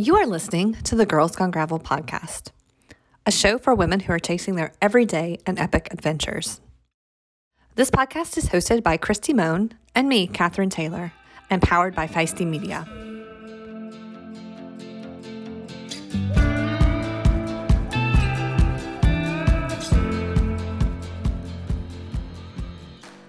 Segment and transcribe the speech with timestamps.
[0.00, 2.52] You are listening to the Girls Gone Gravel podcast,
[3.26, 6.60] a show for women who are chasing their everyday and epic adventures.
[7.74, 11.12] This podcast is hosted by Christy Moan and me, Katherine Taylor,
[11.50, 12.86] and powered by Feisty Media.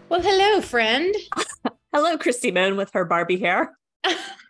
[0.07, 1.15] Well, hello, friend.
[1.95, 3.75] Hello, Christy Moan with her Barbie hair.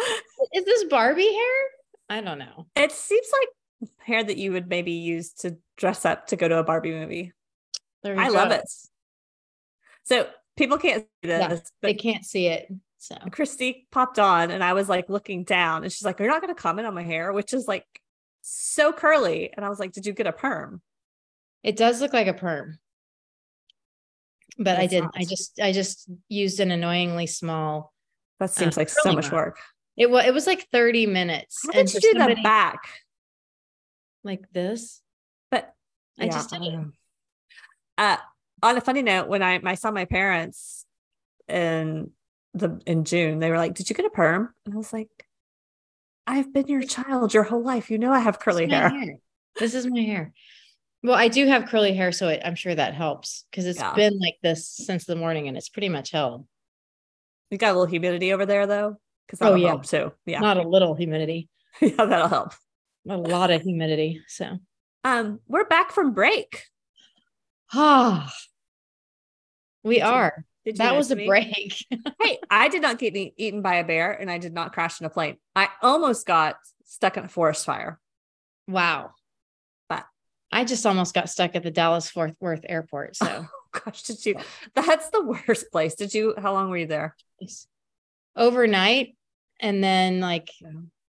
[0.54, 1.56] Is this Barbie hair?
[2.08, 2.66] I don't know.
[2.76, 6.58] It seems like hair that you would maybe use to dress up to go to
[6.58, 7.32] a Barbie movie.
[8.04, 8.34] I go.
[8.34, 8.64] love it.
[10.04, 11.40] So people can't see this.
[11.40, 12.72] Yeah, they can't see it.
[12.98, 16.42] So Christy popped on and I was like looking down and she's like, You're not
[16.42, 17.86] going to comment on my hair, which is like
[18.42, 19.50] so curly.
[19.54, 20.82] And I was like, Did you get a perm?
[21.62, 22.78] It does look like a perm.
[24.58, 25.04] But it's I didn't.
[25.04, 25.14] Not.
[25.16, 27.94] I just I just used an annoyingly small.
[28.38, 29.58] That seems uh, like so much work.
[30.00, 31.60] It was it was like 30 minutes.
[31.66, 32.80] How did you do somebody, the back?
[34.24, 35.02] Like this.
[35.50, 35.74] But
[36.18, 36.86] I yeah, just did it.
[37.98, 38.16] Uh
[38.62, 40.86] on a funny note, when I, I saw my parents
[41.48, 42.12] in
[42.54, 44.54] the in June, they were like, Did you get a perm?
[44.64, 45.10] And I was like,
[46.26, 47.90] I've been your child your whole life.
[47.90, 48.88] You know I have curly hair.
[48.88, 49.16] hair.
[49.58, 50.32] This is my hair.
[51.02, 53.94] Well, I do have curly hair, so it, I'm sure that helps because it's yeah.
[53.94, 56.46] been like this since the morning and it's pretty much held.
[57.50, 58.96] You got a little humidity over there though?
[59.30, 60.12] Because oh yeah, too.
[60.26, 61.48] Yeah, not a little humidity.
[61.80, 62.52] yeah, that'll help.
[63.08, 64.22] A lot of humidity.
[64.26, 64.58] So,
[65.04, 66.64] um, we're back from break.
[67.72, 68.32] Ah,
[69.84, 70.44] we did are.
[70.64, 71.26] You, that was a me?
[71.26, 71.86] break.
[72.20, 75.06] hey, I did not get eaten by a bear, and I did not crash in
[75.06, 75.36] a plane.
[75.54, 78.00] I almost got stuck in a forest fire.
[78.66, 79.12] Wow.
[79.88, 80.06] But
[80.50, 83.14] I just almost got stuck at the Dallas Fort Worth airport.
[83.14, 84.34] So, oh, gosh, did you?
[84.74, 85.94] That's the worst place.
[85.94, 86.34] Did you?
[86.36, 87.14] How long were you there?
[88.36, 89.16] Overnight,
[89.60, 90.70] and then like yeah.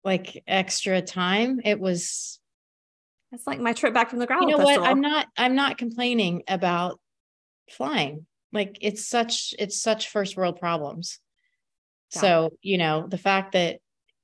[0.05, 1.61] like extra time.
[1.65, 2.39] It was.
[3.33, 4.49] It's like my trip back from the ground.
[4.49, 4.83] You know festival.
[4.83, 4.91] what?
[4.91, 5.27] I'm not.
[5.37, 7.01] I'm not complaining about
[7.71, 8.27] flying.
[8.53, 9.55] Like it's such.
[9.59, 11.19] It's such first world problems.
[12.15, 12.21] Yeah.
[12.21, 13.81] So you know the fact that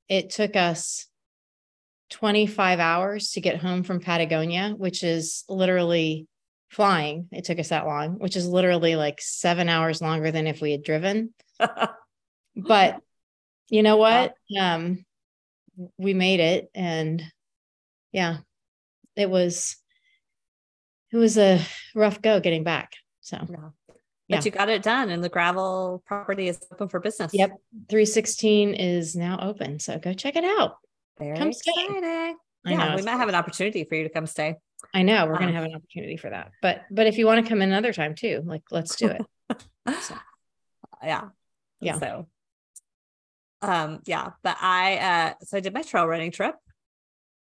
[0.08, 1.06] it took us
[2.10, 6.26] 25 hours to get home from Patagonia, which is literally
[6.68, 7.28] flying.
[7.32, 10.72] It took us that long, which is literally like seven hours longer than if we
[10.72, 11.34] had driven.
[12.56, 13.00] but
[13.70, 14.34] you know what?
[14.58, 15.04] Um,
[15.96, 17.22] we made it and
[18.12, 18.38] yeah,
[19.16, 19.76] it was
[21.12, 21.60] it was a
[21.94, 22.92] rough go getting back.
[23.20, 23.70] So yeah.
[23.86, 23.96] But
[24.28, 24.42] yeah.
[24.44, 27.32] you got it done and the gravel property is open for business.
[27.34, 27.50] Yep.
[27.88, 29.80] 316 is now open.
[29.80, 30.76] So go check it out.
[31.18, 31.96] Very come exciting.
[31.98, 32.34] Stay.
[32.64, 34.56] Yeah, know, we might have an opportunity for you to come stay.
[34.94, 36.52] I know we're um, gonna have an opportunity for that.
[36.62, 39.22] But but if you want to come in another time too, like let's do it.
[40.00, 40.14] so.
[41.02, 41.28] Yeah.
[41.80, 41.98] Yeah.
[41.98, 42.28] So
[43.62, 46.54] um yeah, but I uh so I did my trail running trip,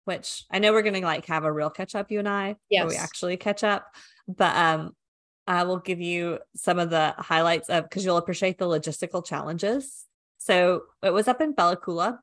[0.04, 2.56] which I know we're gonna like have a real catch up, you and I.
[2.70, 2.86] Yeah.
[2.86, 3.86] we actually catch up.
[4.28, 4.92] But um
[5.46, 10.04] I will give you some of the highlights of because you'll appreciate the logistical challenges.
[10.38, 12.18] So it was up in Bella Coola,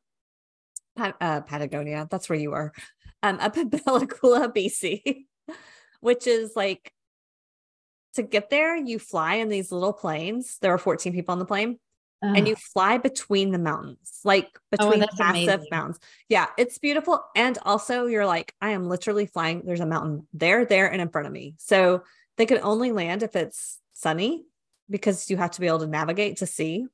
[0.97, 2.07] uh, Patagonia.
[2.09, 2.73] That's where you are.
[3.23, 5.25] Um, up in Bella Coola, BC,
[5.99, 6.91] which is like
[8.15, 10.57] to get there, you fly in these little planes.
[10.61, 11.79] There are 14 people on the plane.
[12.23, 12.33] Oh.
[12.33, 15.67] And you fly between the mountains, like oh, between oh, massive amazing.
[15.71, 15.99] mountains.
[16.29, 17.23] Yeah, it's beautiful.
[17.35, 19.63] And also, you're like, I am literally flying.
[19.65, 21.55] There's a mountain there, there, and in front of me.
[21.57, 22.03] So
[22.37, 24.45] they can only land if it's sunny
[24.89, 26.85] because you have to be able to navigate to see.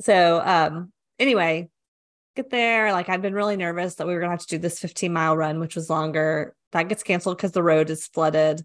[0.00, 1.70] So, um, anyway,
[2.36, 2.92] get there.
[2.92, 5.36] Like I've been really nervous that we were gonna have to do this 15 mile
[5.36, 6.54] run, which was longer.
[6.72, 8.62] That gets canceled because the road is flooded.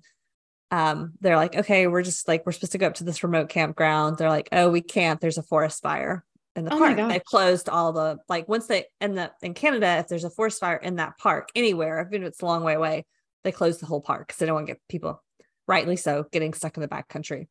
[0.70, 3.50] Um, they're like, okay, we're just like, we're supposed to go up to this remote
[3.50, 4.18] campground.
[4.18, 5.22] They're like, oh, we can't.
[5.22, 6.26] There's a forest fire
[6.58, 6.98] in the oh park.
[6.98, 10.60] They closed all the like once they in the in Canada, if there's a forest
[10.60, 13.06] fire in that park anywhere, even if it's a long way away,
[13.44, 15.24] they close the whole park because they don't want to get people,
[15.68, 17.48] rightly so, getting stuck in the back country.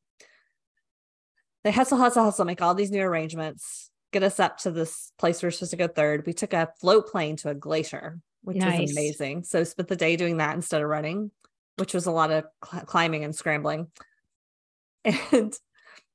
[1.64, 5.42] They hustle, hustle, hustle, make all these new arrangements get us up to this place
[5.42, 6.26] we are supposed to go third.
[6.26, 8.80] We took a float plane to a glacier, which nice.
[8.80, 9.44] was amazing.
[9.44, 11.30] So spent the day doing that instead of running,
[11.76, 13.88] which was a lot of cl- climbing and scrambling.
[15.32, 15.52] And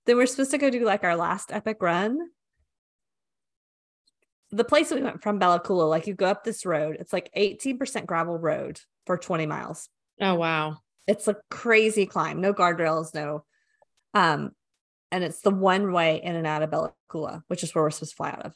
[0.06, 2.19] then we're supposed to go do like our last epic run.
[4.50, 7.31] The place we went from Bella Coola, like you go up this road, it's like
[7.38, 9.88] 18% gravel road for 20 miles.
[10.19, 10.78] Oh wow.
[11.08, 13.46] It's a crazy climb, no guardrails, no
[14.13, 14.52] um
[15.12, 17.92] and it's the one way in and out of Bella Coola, which is where we're
[17.92, 18.54] supposed to fly out of.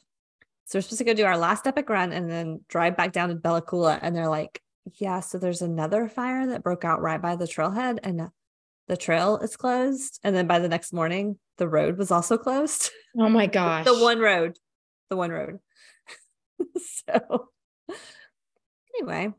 [0.64, 3.28] So we're supposed to go do our last epic run and then drive back down
[3.28, 3.98] to Bella Coola.
[4.00, 4.60] And they're like,
[4.94, 8.30] yeah, so there's another fire that broke out right by the trailhead and
[8.88, 10.20] the trail is closed.
[10.22, 12.90] And then by the next morning, the road was also closed.
[13.18, 13.86] Oh my gosh.
[13.86, 14.58] the one road.
[15.08, 15.58] the one road.
[17.08, 17.48] so
[18.94, 19.32] anyway,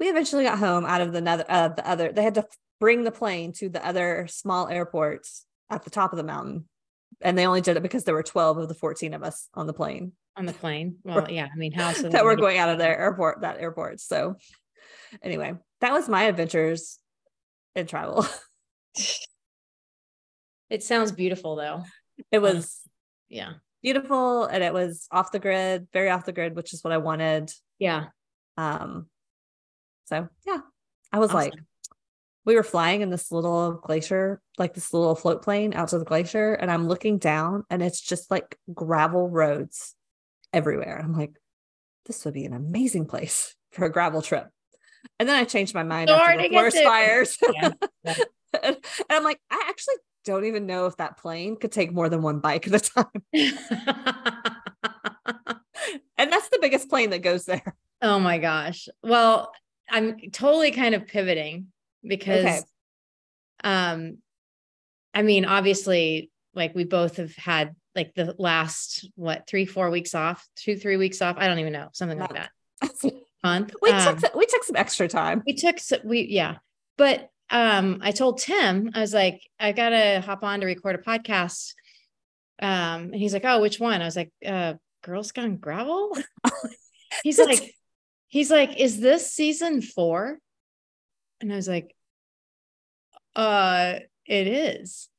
[0.00, 2.10] we eventually got home out of the other, uh, the other.
[2.10, 2.46] They had to
[2.80, 6.64] bring the plane to the other small airports at the top of the mountain,
[7.20, 9.68] and they only did it because there were twelve of the fourteen of us on
[9.68, 10.14] the plane.
[10.36, 10.96] On the plane.
[11.04, 11.48] Well, yeah.
[11.52, 14.00] I mean, how are that were going out of their airport, that airport.
[14.00, 14.36] So
[15.22, 16.98] anyway, that was my adventures
[17.74, 18.26] in travel.
[20.70, 21.84] It sounds beautiful though.
[22.32, 22.80] It was
[23.28, 23.54] Yeah.
[23.82, 26.98] beautiful and it was off the grid, very off the grid, which is what I
[26.98, 27.52] wanted.
[27.78, 28.06] Yeah.
[28.56, 29.08] Um,
[30.06, 30.58] so yeah,
[31.12, 31.52] I was like,
[32.44, 36.04] we were flying in this little glacier, like this little float plane out to the
[36.04, 39.94] glacier, and I'm looking down and it's just like gravel roads
[40.54, 41.00] everywhere.
[41.02, 41.32] I'm like,
[42.06, 44.48] this would be an amazing place for a gravel trip.
[45.18, 46.84] And then I changed my mind So after the to forest to.
[46.84, 47.38] fires.
[47.54, 47.70] Yeah,
[48.04, 48.14] yeah.
[48.62, 48.76] and
[49.10, 52.38] I'm like, I actually don't even know if that plane could take more than one
[52.40, 53.06] bike at a time.
[56.16, 57.76] And that's the biggest plane that goes there.
[58.00, 58.88] oh my gosh.
[59.02, 59.52] Well,
[59.90, 61.66] I'm totally kind of pivoting
[62.02, 62.60] because Okay.
[63.64, 64.18] um
[65.12, 70.14] I mean, obviously, like we both have had like the last what three, four weeks
[70.14, 71.36] off, two, three weeks off.
[71.38, 72.50] I don't even know, something like that.
[73.44, 73.74] Month.
[73.82, 75.42] we Um, took some, we took some extra time.
[75.46, 76.56] we took s- we yeah
[76.96, 80.98] but um i told tim i was like i gotta hop on to record a
[81.02, 81.74] podcast
[82.62, 84.72] um and he's like oh which one i was like uh
[85.02, 86.16] girls gone gravel
[87.22, 87.74] he's like
[88.28, 90.38] he's like is this season four
[91.42, 91.94] and i was like
[93.36, 95.10] uh it is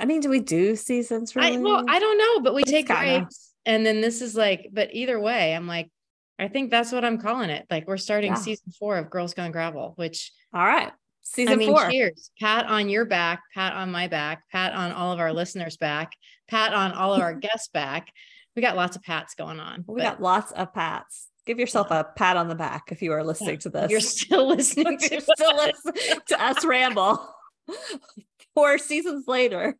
[0.00, 1.56] I mean, do we do seasons really?
[1.56, 4.68] i well i don't know but we It's take breaks and then this is like
[4.72, 5.90] but either way i'm like
[6.38, 8.36] i think that's what i'm calling it like we're starting Yeah.
[8.38, 10.90] season four of girls gone gravel which All right.
[11.22, 11.88] Season I mean, four.
[11.90, 12.30] cheers.
[12.40, 16.10] Pat on your back, pat on my back, pat on all of our listeners' back,
[16.48, 18.10] pat on all of our guests' back.
[18.56, 19.84] We got lots of pats going on.
[19.86, 21.28] We but got lots of pats.
[21.46, 23.92] Give yourself a pat on the back if you are listening to this.
[23.92, 27.24] You're still listening to you're still listening to us ramble
[28.54, 29.76] four seasons later.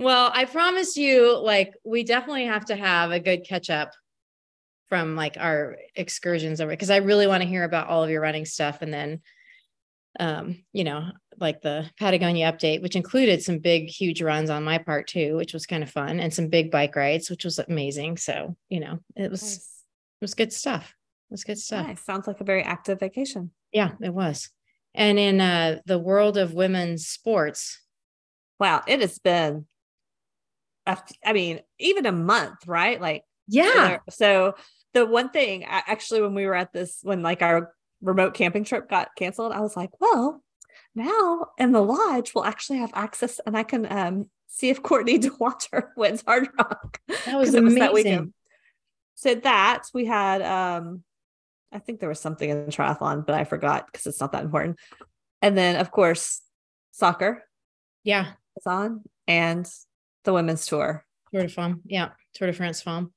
[0.00, 3.92] Well, I promise you, like, we definitely have to have a good catch up
[4.88, 8.22] from like our excursions over because I really want to hear about all of your
[8.22, 9.20] running stuff and then
[10.18, 11.04] um, you know,
[11.38, 15.52] like the Patagonia update, which included some big, huge runs on my part too, which
[15.52, 18.16] was kind of fun, and some big bike rides, which was amazing.
[18.16, 19.84] So, you know, it was Nice.
[20.20, 20.94] it was good stuff.
[21.30, 21.86] It was good stuff.
[21.86, 22.02] Nice.
[22.02, 23.52] Sounds like a very active vacation.
[23.72, 24.50] Yeah, it was.
[24.94, 27.80] And in uh the world of women's sports,
[28.58, 28.82] Wow.
[28.86, 29.66] It has been,
[30.86, 33.00] a I mean, even a month, right?
[33.00, 34.54] Like, yeah, so
[34.94, 38.64] the one thing, a- actually, when we were at this, when like our remote camping
[38.64, 40.42] trip got canceled, I was like, well,
[40.94, 45.18] now in the lodge, we'll actually have access and I can um see if Courtney
[45.18, 46.98] Dauwalter wins Hard Rock.
[47.26, 47.78] that was it was amazing.
[47.78, 48.34] that weekend.
[49.14, 51.04] So that we had um
[51.72, 54.44] I think there was something in the triathlon, but I forgot because it's not that
[54.44, 54.78] important.
[55.42, 56.42] And then of course
[56.92, 57.44] soccer
[58.02, 59.70] yeah, is on and
[60.24, 61.04] the women's tour.
[61.32, 61.80] Tour de Femme.
[61.84, 63.12] Yeah, Tour de France Femme.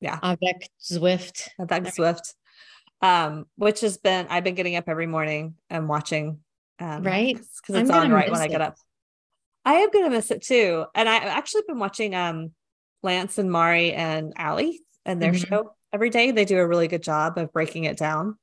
[0.00, 0.18] Yeah.
[0.22, 1.48] Avec Zwift.
[1.66, 2.34] Doug Swift.
[3.00, 6.40] Um, which has been I've been getting up every morning and watching
[6.78, 7.36] um Right?
[7.36, 8.76] because it's on right when I get up.
[9.64, 10.86] I am gonna miss it too.
[10.94, 12.52] And I've actually been watching um
[13.02, 15.48] Lance and Mari and Allie and their Mhm.
[15.48, 16.30] show every day.
[16.30, 18.38] They do a really good job of breaking it down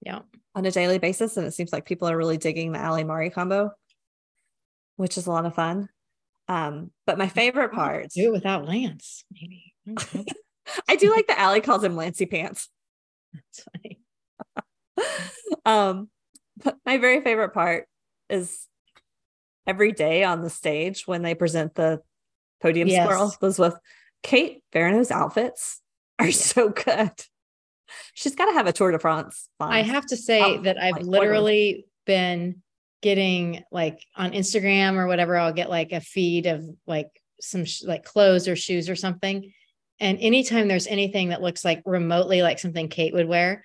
[0.00, 0.20] Yeah.
[0.54, 1.36] on a daily basis.
[1.36, 3.72] And it seems like people are really digging the Allie Mari combo,
[4.96, 5.88] which is a lot of fun.
[6.48, 9.74] Um, but my favorite part, Do it without Lance, maybe.
[10.88, 12.68] I do like that Allie calls him Lancy Pants.
[13.32, 14.00] That's funny.
[15.66, 16.08] um,
[16.62, 17.86] but my very favorite part
[18.28, 18.66] is
[19.66, 22.00] every day on the stage when they present the
[22.60, 23.04] podium Yes.
[23.04, 23.34] squirrel.
[23.40, 23.74] Those with
[24.22, 25.80] Kate Veronneau's outfits
[26.18, 27.12] are so good.
[28.14, 29.48] She's got to have a Tour de France.
[29.60, 32.62] I have to say Um, that I've like, literally been
[33.00, 37.08] getting like on Instagram or whatever, I'll get like a feed of like
[37.40, 39.52] some sh- like clothes or shoes or something.
[40.00, 43.64] And anytime there's anything that looks like remotely like something Kate would wear,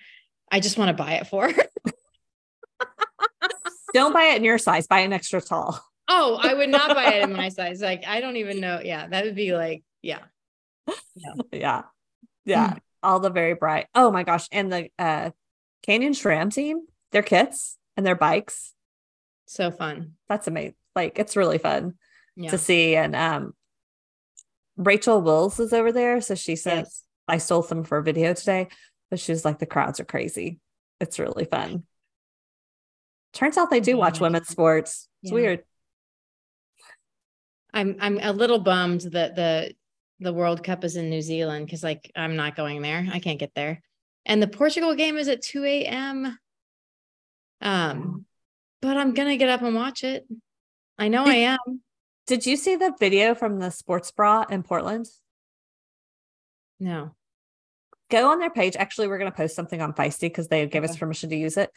[0.50, 1.64] I just want to buy it for her.
[3.94, 4.88] Don't buy it in your size.
[4.88, 5.80] Buy an extra tall.
[6.08, 7.80] oh, I would not buy it in my size.
[7.80, 8.80] Like, I don't even know.
[8.82, 10.18] Yeah, that would be like, yeah.
[11.52, 11.82] Yeah,
[12.44, 12.74] yeah.
[13.02, 13.86] All the very bright.
[13.94, 14.48] Oh my gosh!
[14.50, 15.30] And the uh,
[15.82, 18.73] Canyon SRAM team, their kits and their bikes.
[19.46, 20.12] So fun.
[20.28, 20.74] That's amazing.
[20.94, 21.94] Like it's really fun.
[22.36, 22.50] Yeah.
[22.50, 22.96] to see.
[22.96, 23.54] And um
[24.76, 26.20] Rachel Wills is over there.
[26.20, 27.02] So she says, Yes.
[27.28, 28.68] I stole some for a video today,
[29.10, 30.58] but she was like, the crowds are crazy.
[31.00, 31.84] It's really fun.
[33.32, 35.08] Turns out they do watch women's sports.
[35.22, 35.34] It's Yeah.
[35.34, 35.64] weird.
[37.72, 39.74] I'm I'm a little bummed that the
[40.20, 43.06] the World Cup is in New Zealand because like I'm not going there.
[43.12, 43.82] I can't get there.
[44.26, 46.38] And the Portugal game is at 2 a.m.
[47.60, 48.24] Um,
[48.84, 50.26] but I'm gonna get up and watch it.
[50.98, 51.80] I know I am.
[52.26, 55.06] Did you see the video from the sports bra in Portland?
[56.78, 57.14] No.
[58.10, 58.76] Go on their page.
[58.76, 61.70] Actually, we're gonna post something on Feisty because they gave us permission to use it.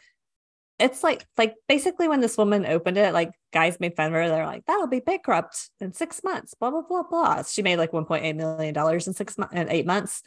[0.79, 4.27] It's like like basically when this woman opened it, like guys made fun of her.
[4.27, 7.43] They're like, that'll be bankrupt in six months, blah, blah, blah, blah.
[7.43, 10.23] She made like $1.8 million in six months and eight months.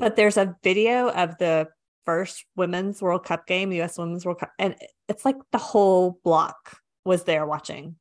[0.00, 1.68] But there's a video of the
[2.06, 4.76] first women's World Cup game, the US Women's World Cup, and
[5.08, 7.96] it's like the whole block was there watching.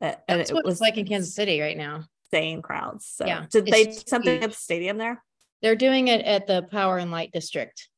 [0.00, 2.04] It- And That's it what was it's like in Kansas City right now.
[2.32, 3.06] insane crowds.
[3.06, 4.42] So Yeah, did they do something huge.
[4.42, 5.22] at the stadium there?
[5.62, 7.88] They're doing it at the Power and Light District.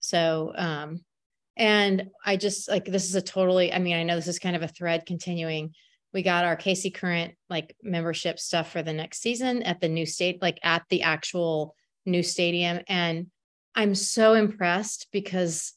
[0.00, 1.04] So, um,
[1.56, 4.56] and I just like this is a totally, I mean, I know this is kind
[4.56, 5.74] of a thread continuing.
[6.12, 10.06] We got our KC Current like membership stuff for the next season at the new
[10.06, 11.74] state, like at the actual
[12.06, 12.80] new stadium.
[12.88, 13.26] And
[13.74, 15.72] I'm so impressed because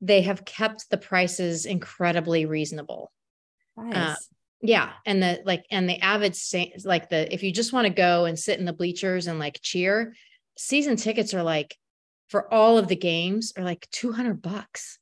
[0.00, 3.12] they have kept the prices incredibly reasonable.
[3.78, 4.28] Uh, nice.
[4.62, 6.36] Yeah, and the like, and the avid
[6.84, 9.60] like the if you just want to go and sit in the bleachers and like
[9.62, 10.14] cheer,
[10.56, 11.76] season tickets are like
[12.28, 14.98] for all of the games are like two hundred bucks.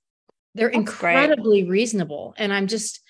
[0.55, 1.15] They're That's great.
[1.15, 3.01] incredibly reasonable, and I'm just,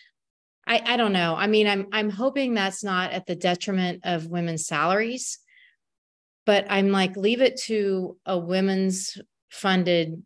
[0.66, 1.34] I I don't know.
[1.34, 5.38] I mean, I'm I'm hoping that's not at the detriment of women's salaries,
[6.46, 9.18] but I'm like, leave it to a women's
[9.50, 10.22] funded,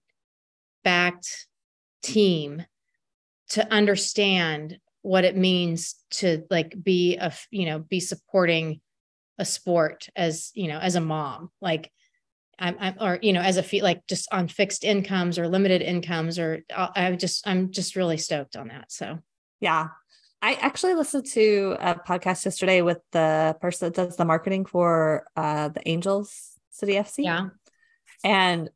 [0.84, 1.46] backed
[2.02, 2.64] team
[3.50, 8.80] to understand what it means to like be a you know be supporting
[9.38, 11.90] a sport as you know as a mom like
[12.58, 15.82] I'm, I'm or you know as a fee like just on fixed incomes or limited
[15.82, 19.18] incomes or uh, I- I'm just I'm just really stoked on that so
[19.60, 19.88] Yeah.
[20.40, 25.24] I actually listened to a podcast yesterday with the person that does the marketing for
[25.36, 27.24] uh the Angels City FC.
[27.24, 27.48] yeah
[28.22, 28.70] And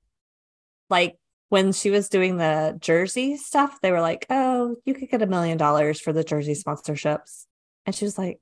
[0.90, 1.16] like
[1.48, 5.26] when she was doing the jersey stuff, they were like, Oh, you could get a
[5.26, 7.46] million dollars for the jersey sponsorships.
[7.86, 8.40] And she was like,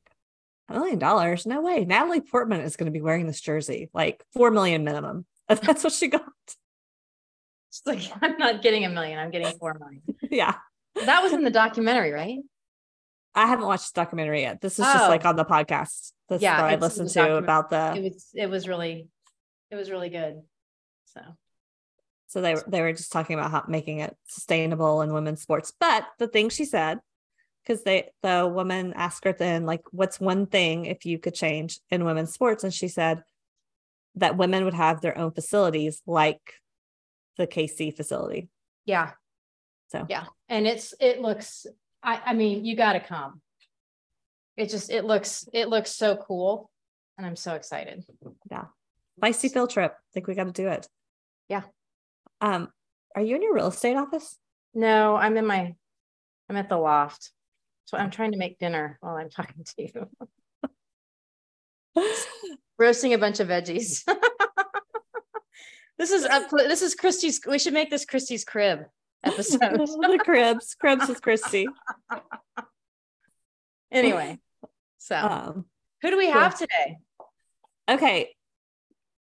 [0.69, 1.45] A million dollars?
[1.47, 1.85] No way.
[1.85, 5.27] Natalie Portman is going to be wearing this jersey, like four million minimum.
[5.49, 6.23] That's what she got.
[7.71, 10.55] She's like I'm not getting a million I'm getting four million yeah.
[10.95, 12.39] that was in the documentary right
[13.35, 14.61] I haven't watched the documentary yet.
[14.61, 15.09] This is just Oh.
[15.09, 16.13] like on the podcast.
[16.29, 19.09] That's Yeah, what I listened to about the it was it was really
[19.71, 20.43] it was really good
[21.07, 21.21] so
[22.27, 25.73] So they were they were just talking about how making it sustainable in women's sports.
[25.79, 26.99] But the thing she said,
[27.63, 31.81] because they the woman asked her then, like, what's one thing if you could change
[31.91, 32.65] in women's sports?
[32.65, 33.23] And she said
[34.17, 36.55] that women would have their own facilities like
[37.37, 38.49] the KC facility.
[38.85, 39.13] yeah
[39.89, 40.27] So Yeah.
[40.49, 41.65] And it's, it looks,
[42.02, 43.40] I, I mean, you gotta come.
[44.57, 46.71] It just, it looks, it looks so cool.
[47.16, 48.04] And I'm so excited.
[48.50, 48.64] Yeah.
[49.23, 49.95] Feisty field trip.
[50.14, 50.87] think we got to do it.
[51.49, 51.62] Yeah.
[52.40, 52.69] Um,
[53.14, 54.38] are you in your real estate office?
[54.73, 55.75] No, I'm in my,
[56.49, 57.30] I'm at the loft.
[57.85, 60.09] So I'm trying to make dinner while I'm talking to
[61.97, 62.04] you.
[62.78, 64.02] Roasting a bunch of veggies.
[65.99, 68.87] This is up, this is Christie's, we should make this Christie's crib
[69.25, 69.61] episode.
[69.79, 71.67] the cribs, cribs with Christy.
[73.93, 74.39] Anyway,
[74.99, 75.65] so Um,
[76.03, 76.99] who do we have today?
[77.89, 78.35] Okay.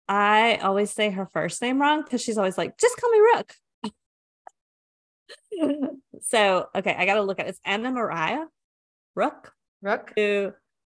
[0.07, 3.53] I always say her first name wrong because she's always like, just call me Rook.
[6.21, 7.49] so, okay, I got to look at it.
[7.49, 8.45] It's Anne-Marije
[9.15, 10.11] Rook, Rook?
[10.15, 10.51] who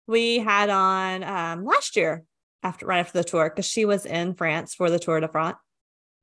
[0.06, 2.24] we had on um, last year
[2.62, 5.58] after right after the tour because she was in France for the Tour de France,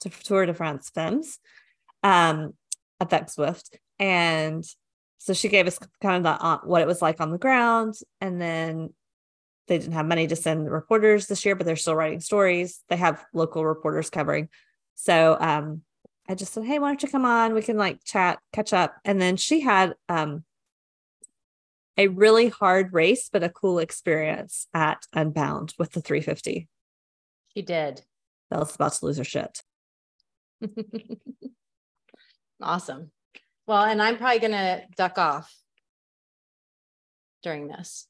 [0.02, 1.40] to Tour de France Femmes,
[2.04, 2.54] um,
[3.00, 4.64] at avec Zwift, and
[5.18, 7.96] so she gave us kind of the uh, what it was like on the ground,
[8.20, 8.94] and then
[9.68, 12.84] they didn't have money to send reporters this year, but they're still writing stories.
[12.90, 14.50] They have local reporters covering.
[14.96, 15.84] So um,
[16.28, 17.54] I just said, Hey, why don't you come on?
[17.54, 18.96] We can like chat, catch up.
[19.06, 20.44] And then she had um,
[21.98, 26.68] a really hard race, but a cool experience at Unbound with the 350.
[27.54, 28.02] She did.
[28.50, 29.64] Belle's about to lose her shit.
[32.62, 33.12] Awesome.
[33.68, 35.54] Well, and I'm probably gonna duck off
[37.44, 38.08] during this.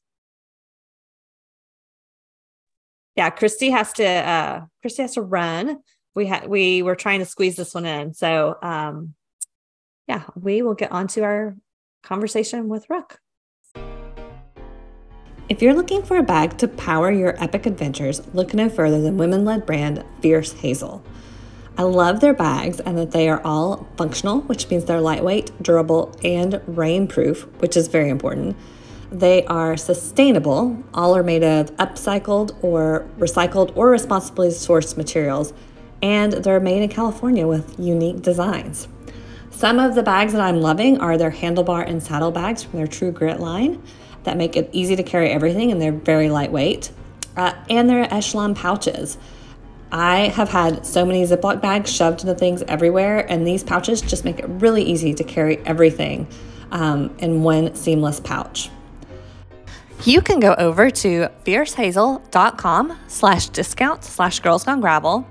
[3.16, 5.78] Yeah, Christy has to uh Christy has to run.
[6.14, 8.14] We had we were trying to squeeze this one in.
[8.14, 9.14] So um
[10.08, 11.56] yeah, we will get on to our
[12.02, 13.18] conversation with Rook.
[15.48, 19.18] If you're looking for a bag to power your epic adventures, look no further than
[19.18, 21.04] women led brand Fierce Hazel.
[21.78, 26.14] I love their bags and that they are all functional, which means they're lightweight, durable,
[26.22, 28.56] and rainproof, which is very important.
[29.10, 30.82] They are sustainable.
[30.94, 35.52] All are made of upcycled or recycled or responsibly sourced materials,
[36.02, 38.88] and they're made in California with unique designs.
[39.50, 42.86] Some of the bags that I'm loving are their handlebar and saddle bags from their
[42.86, 43.82] True Grit line
[44.24, 46.90] that make it easy to carry everything and they're very lightweight.
[47.36, 49.18] Uh, and their Echelon pouches.
[49.94, 54.24] I have had so many Ziploc bags shoved into things everywhere, and these pouches just
[54.24, 56.26] make it really easy to carry everything
[56.70, 58.70] um, in one seamless pouch.
[60.06, 65.26] You can go over to fiercehazel.com slash discount slash girls gone gravel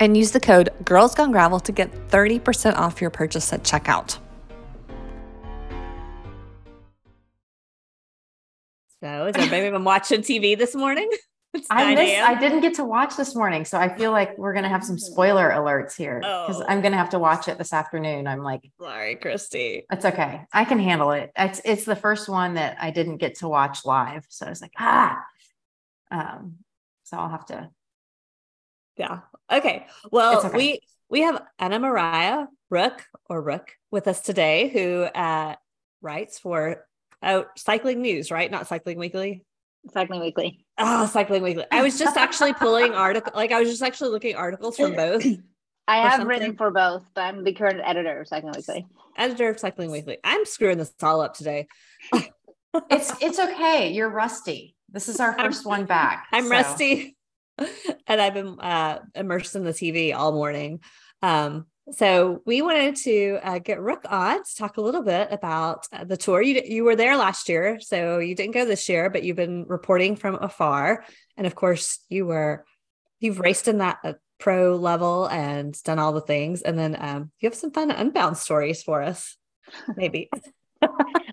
[0.00, 4.18] and use the code girls gone gravel to get 30% off your purchase at checkout.
[9.02, 11.08] So, is everybody been watching TV this morning?
[11.70, 14.68] I missed, I didn't get to watch this morning, so I feel like we're gonna
[14.68, 16.64] have some spoiler alerts here because oh.
[16.68, 18.26] I'm gonna have to watch it this afternoon.
[18.26, 19.84] I'm like, sorry, Christy.
[19.90, 20.42] It's okay.
[20.52, 21.32] I can handle it.
[21.36, 24.62] It's it's the first one that I didn't get to watch live, so I was
[24.62, 25.18] like, ah.
[26.12, 26.56] Um,
[27.04, 27.70] so I'll have to.
[28.96, 29.20] Yeah.
[29.50, 29.86] Okay.
[30.12, 30.56] Well, okay.
[30.56, 35.56] we we have Anne-Marije Rook or Rook with us today, who uh,
[36.00, 36.86] writes for
[37.22, 38.50] oh, Cycling News, right?
[38.50, 39.44] Not Cycling Weekly.
[39.92, 40.64] Cycling Weekly.
[40.78, 41.64] Oh, Cycling Weekly.
[41.70, 45.24] I was just actually pulling article like I was just actually looking articles from both.
[45.88, 46.28] I have something.
[46.28, 48.86] written for both, but I'm the current editor of Cycling Weekly.
[49.16, 50.18] Editor of Cycling Weekly.
[50.22, 51.66] I'm screwing this all up today.
[52.90, 53.92] it's it's okay.
[53.92, 54.76] You're rusty.
[54.92, 56.26] This is our 1st one back.
[56.32, 56.50] I'm so.
[56.50, 57.16] rusty.
[58.06, 60.80] and I've been uh, immersed in the TV all morning.
[61.22, 65.86] Um, so we wanted to uh, get Rook on to talk a little bit about
[65.92, 66.40] uh, the tour.
[66.42, 69.64] You you were there last year, so you didn't go this year, but you've been
[69.66, 71.04] reporting from afar,
[71.36, 72.64] and of course you were
[73.18, 77.30] you've raced in that uh, pro level and done all the things, and then um,
[77.40, 79.36] you have some fun unbound stories for us,
[79.96, 80.30] maybe.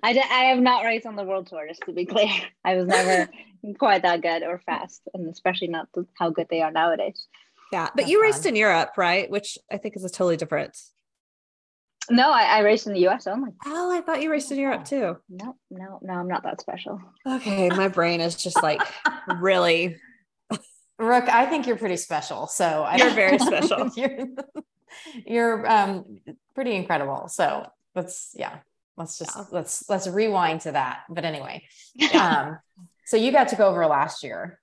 [0.04, 2.30] I, d- I have not raced on the world tour, just to be clear.
[2.66, 3.30] I was never
[3.80, 7.28] quite that good or fast, and especially not how good they are nowadays.
[7.72, 9.30] Yeah, but you raced in Europe, right?
[9.30, 10.78] Which I think is a totally different.
[12.10, 13.52] No, I, I raced in the US only.
[13.66, 15.18] Oh, I thought you raced in Europe too.
[15.30, 17.02] No, no, no, I'm not that special.
[17.26, 18.82] Okay, my brain is just like
[19.40, 19.98] really.
[21.00, 22.48] Rook, I think you're pretty special.
[22.48, 23.92] So I you're very special.
[23.96, 24.28] you're,
[25.26, 26.20] you're um,
[26.56, 27.28] pretty incredible.
[27.28, 28.58] So let's yeah,
[28.96, 29.46] let's just yeah.
[29.52, 31.02] let's let's rewind to that.
[31.10, 31.66] But anyway,
[32.14, 32.58] um,
[33.06, 34.60] so you got to go over last year.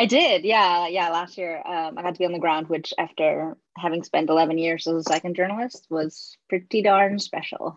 [0.00, 1.10] I did, yeah, yeah.
[1.10, 4.56] Last year, um, I got to be on the ground, which after having spent 11
[4.56, 7.76] years as a second journalist was pretty darn special.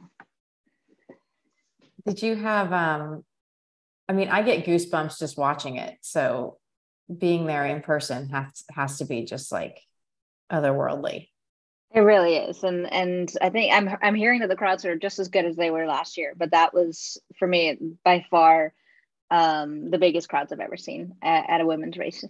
[2.07, 3.25] Did you have, um,
[4.07, 5.97] I mean, I get goosebumps just watching it.
[5.99, 6.59] So
[7.13, 9.81] being there in person has, has to be just like
[10.49, 11.27] otherworldly.
[11.93, 15.19] It really is, and and I think I'm I'm hearing that the crowds are just
[15.19, 16.33] as good as they were last year.
[16.35, 18.73] But that was for me by far
[19.33, 22.23] um, the biggest crowds I've ever seen at, at, a women's race.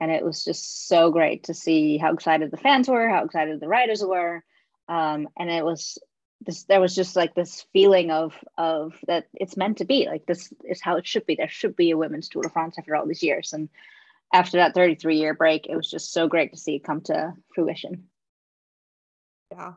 [0.00, 3.58] And it was just so great to see how excited the fans were, how excited
[3.58, 4.44] the riders were.
[4.86, 5.96] Um, and it was
[6.42, 10.26] this, there was just like this feeling of, of that it's meant to be like
[10.26, 11.36] this is how it should be.
[11.36, 13.54] There should be a women's Tour de France after all these years.
[13.54, 13.70] And
[14.34, 17.32] after that 33 year break, it was just so great to see it come to
[17.54, 18.08] fruition.
[19.50, 19.72] Yeah.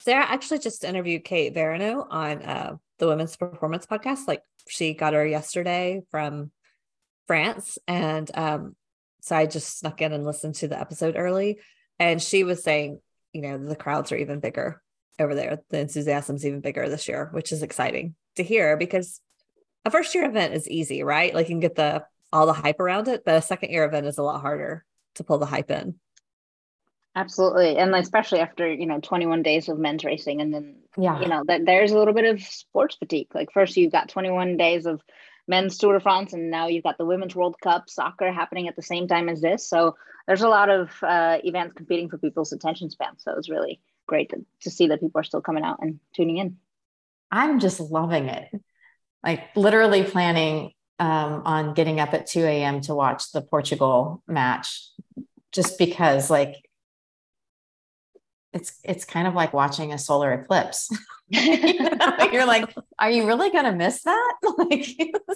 [0.00, 4.28] Sarah actually just interviewed Kate Veronneau on uh, the Women's Performance podcast.
[4.28, 6.50] Like she got her yesterday from
[7.26, 7.78] France.
[7.86, 8.76] And um,
[9.20, 11.58] so I just snuck in and listened to the episode early.
[11.98, 13.00] And she was saying,
[13.32, 14.82] you know, the crowds are even bigger
[15.18, 15.60] over there.
[15.70, 19.20] The enthusiasm's even bigger this year, which is exciting to hear because
[19.84, 21.34] a first year event is easy, right?
[21.34, 24.06] Like you can get the all the hype around it, but a second year event
[24.06, 25.94] is a lot harder to pull the hype in.
[27.16, 27.78] Absolutely.
[27.78, 31.44] And especially after, you know, 21 days of men's racing and then, yeah, you know,
[31.46, 33.28] that there's a little bit of sports fatigue.
[33.34, 35.00] Like first you've got 21 days of
[35.48, 38.76] men's Tour de France and now you've got the Women's World Cup soccer happening at
[38.76, 39.66] the same time as this.
[39.66, 43.16] So there's a lot of uh, events competing for people's attention span.
[43.16, 46.36] So it's really great to, to see that people are still coming out and tuning
[46.36, 46.58] in.
[47.30, 48.50] I'm just loving it.
[49.24, 52.82] Like literally planning um, on getting up at 2 a.m.
[52.82, 54.90] to watch the Portugal match
[55.50, 56.56] just because like
[58.56, 60.90] it's it's kind of like watching a solar eclipse.
[61.28, 64.34] you know, you're like, are you really gonna miss that?
[64.58, 64.86] like,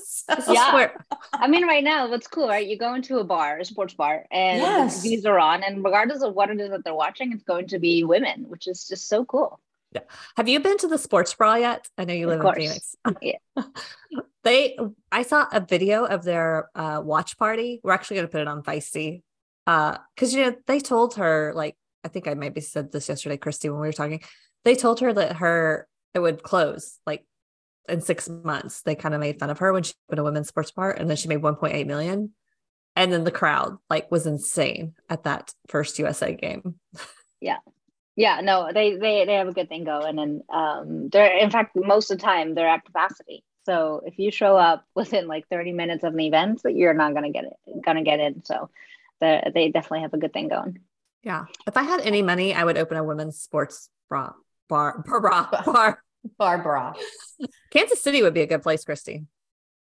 [0.02, 0.88] so yeah.
[1.35, 2.66] I mean, right now, what's cool, right?
[2.66, 5.02] You go into a bar, a sports bar, and yes.
[5.02, 7.78] these are on, and regardless of what it is that they're watching, it's going to
[7.78, 9.61] be women, which is just so cool.
[9.92, 10.02] Yeah.
[10.37, 11.88] Have you been to the sports bra yet?
[11.98, 12.94] I know you live in Phoenix.
[13.20, 13.38] yeah.
[14.44, 14.78] they,
[15.11, 17.80] I saw a video of their uh, watch party.
[17.83, 19.22] We're actually going to put it on Feisty
[19.66, 23.36] because uh, you know they told her like I think I maybe said this yesterday,
[23.36, 24.22] Christy, when we were talking.
[24.64, 27.24] They told her that her it would close like
[27.88, 30.48] in six months, they kind of made fun of her when she opened a women's
[30.48, 32.32] sports bar and then she made 1.8 million.
[32.96, 36.76] And then the crowd like was insane at that first USA game.
[37.40, 37.56] Yeah.
[38.16, 41.74] Yeah, no, they they they have a good thing going, and um, they're in fact
[41.74, 43.42] most of the time they're at capacity.
[43.64, 47.30] So if you show up within like 30 minutes of an event, you're not gonna
[47.30, 48.44] get it, gonna get in.
[48.44, 48.68] So
[49.20, 50.80] they definitely have a good thing going.
[51.22, 54.33] Yeah, if I had any money, I would open a women's sports bra
[54.68, 55.62] bar bar bar.
[55.64, 56.02] bar.
[56.38, 56.92] Bar bra.
[57.70, 59.24] Kansas City would be a good place, Christy.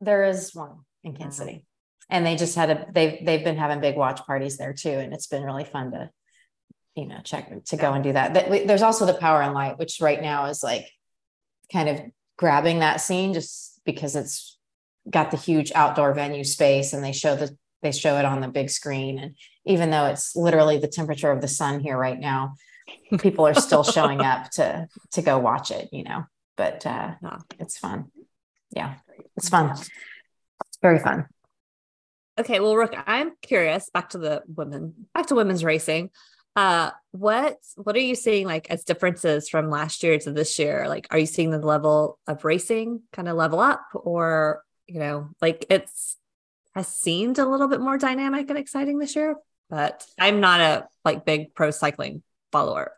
[0.01, 1.65] There is one in Kansas City,
[2.09, 5.13] and they just had a they've they've been having big watch parties there too, and
[5.13, 6.11] it's been really fun to
[6.95, 8.35] you know check to go and do that.
[8.69, 10.87] There's also the Power and Light, which right now is like
[11.73, 12.01] kind of
[12.37, 14.57] grabbing that scene just because it's
[15.11, 18.49] got the huge outdoor venue space and they show the they show it on the
[18.49, 19.19] big screen.
[19.19, 19.35] And
[19.69, 22.55] even though it's literally the temperature of the sun here right now
[23.19, 26.25] people are still showing up to to go watch it you know?
[26.57, 27.15] But uh
[27.61, 28.07] it's fun.
[28.71, 28.97] Yeah
[29.37, 29.71] it's fun.
[29.71, 31.27] It's very fun.
[32.39, 36.11] Okay well Rook, i'm curious back to the women back to women's racing.
[36.57, 40.89] Uh what what are you seeing like as differences from last year to this year?
[40.89, 45.29] Like are you seeing the level of racing kind of level up or you know
[45.41, 46.17] like it's
[46.75, 49.37] has seemed a little bit more dynamic and exciting this year
[49.71, 52.93] but i'm not a like big pro cycling follower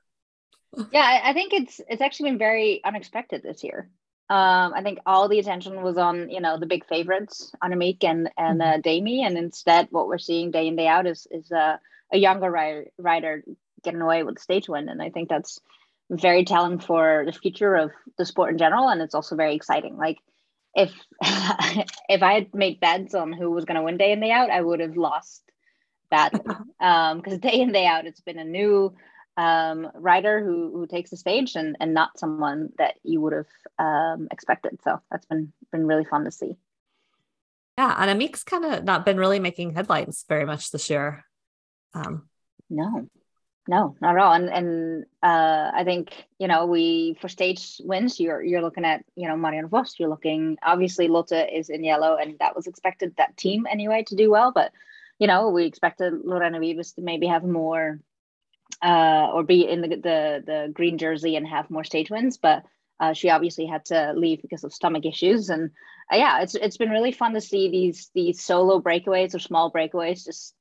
[0.93, 3.91] yeah I, think it's it's actually been very unexpected this year
[4.31, 8.31] um, I think all the attention was on, you know, the big favorites, Annemiek and
[8.39, 8.75] and mm-hmm.
[8.75, 11.79] uh, Demi, and instead, what we're seeing day in day out is is uh,
[12.13, 13.43] a younger rider, rider
[13.83, 14.89] getting away with the stage win.
[14.89, 15.59] And I think that's
[16.11, 18.89] very telling for the future of the sport in general.
[18.89, 19.97] And it's also very exciting.
[19.97, 20.19] Like
[20.75, 20.93] if
[22.09, 24.51] if I had made bets on who was going to win day in day out,
[24.51, 25.43] I would have lost
[26.11, 26.41] badly.
[26.81, 28.95] um, because day in day out, it's been a new
[29.37, 33.47] um, rider who who takes the stage and and not someone that you would have
[33.79, 34.79] um, expected.
[34.83, 36.57] So that's been been really fun to see.
[37.79, 41.25] Yeah, Annemiek's kind of not been really making headlines very much this year.
[41.95, 42.29] Um,
[42.69, 43.09] no,
[43.67, 44.33] no, not at all.
[44.35, 49.05] And and uh, I think you know we for stage wins, you're you're looking at
[49.17, 49.95] you know Marianne Vos.
[49.99, 54.17] You're looking obviously Lotte is in yellow, and that was expected that team anyway to
[54.17, 54.53] do well.
[54.53, 54.73] But
[55.21, 58.01] you know we expected Lorena Wiebes to maybe have more
[58.83, 62.65] uh, or be in the, the the green jersey and have more stage wins, but.
[63.03, 65.71] Uh, she obviously had to leave because of stomach issues, and
[66.13, 69.73] uh, yeah, it's it's been really fun to see these these solo breakaways or small
[69.73, 70.55] breakaways just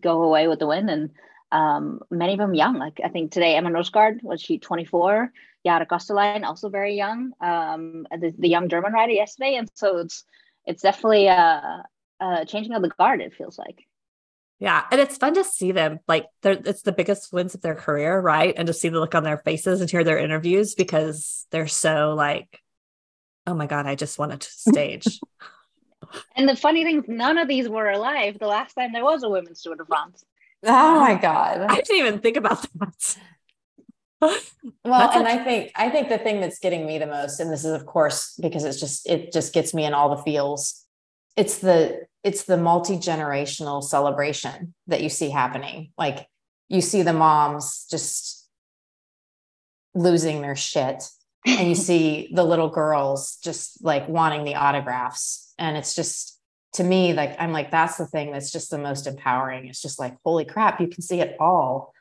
[0.00, 0.88] go away with the win.
[0.88, 1.10] And
[1.50, 2.78] um, many of them young.
[2.78, 5.32] Like I think today, Emma Norsgaard was she 24.
[5.64, 7.32] Yara Kastelein, also very young.
[7.40, 10.24] Um, the, the young German rider yesterday, and so it's
[10.66, 11.84] it's definitely a,
[12.20, 13.20] a changing of the guard.
[13.20, 13.86] It feels like.
[14.62, 17.74] Yeah, and it's fun to see them like they're it's the biggest wins of their
[17.74, 18.54] career, right?
[18.56, 22.14] And to see the look on their faces and hear their interviews because they're so
[22.14, 22.60] like,
[23.44, 25.18] oh my god, I just wanted to stage.
[26.36, 29.28] And the funny thing, none of these were alive the last time there was a
[29.28, 30.24] women's Tour de France.
[30.62, 31.60] Oh my um, God.
[31.62, 33.16] I didn't even think about that.
[34.20, 34.38] well,
[34.84, 37.50] that's and a- I think I think the thing that's getting me the most, and
[37.50, 40.84] this is of course because it's just it just gets me in all the feels.
[41.36, 45.92] It's the it's the multi-generational celebration that you see happening.
[45.98, 46.26] Like
[46.68, 48.48] you see the moms just
[49.94, 51.04] losing their shit
[51.46, 55.52] and you see the little girls just like wanting the autographs.
[55.58, 56.38] And it's just
[56.74, 59.66] to me like i'm like that's the thing that's just the most empowering.
[59.66, 61.92] It's just like holy crap you can see it all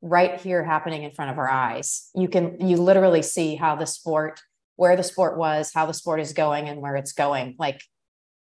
[0.00, 2.10] right here happening in front of our eyes.
[2.14, 4.40] You can you literally see how the sport
[4.76, 7.56] where the sport was how the sport is going and where it's going.
[7.58, 7.82] Like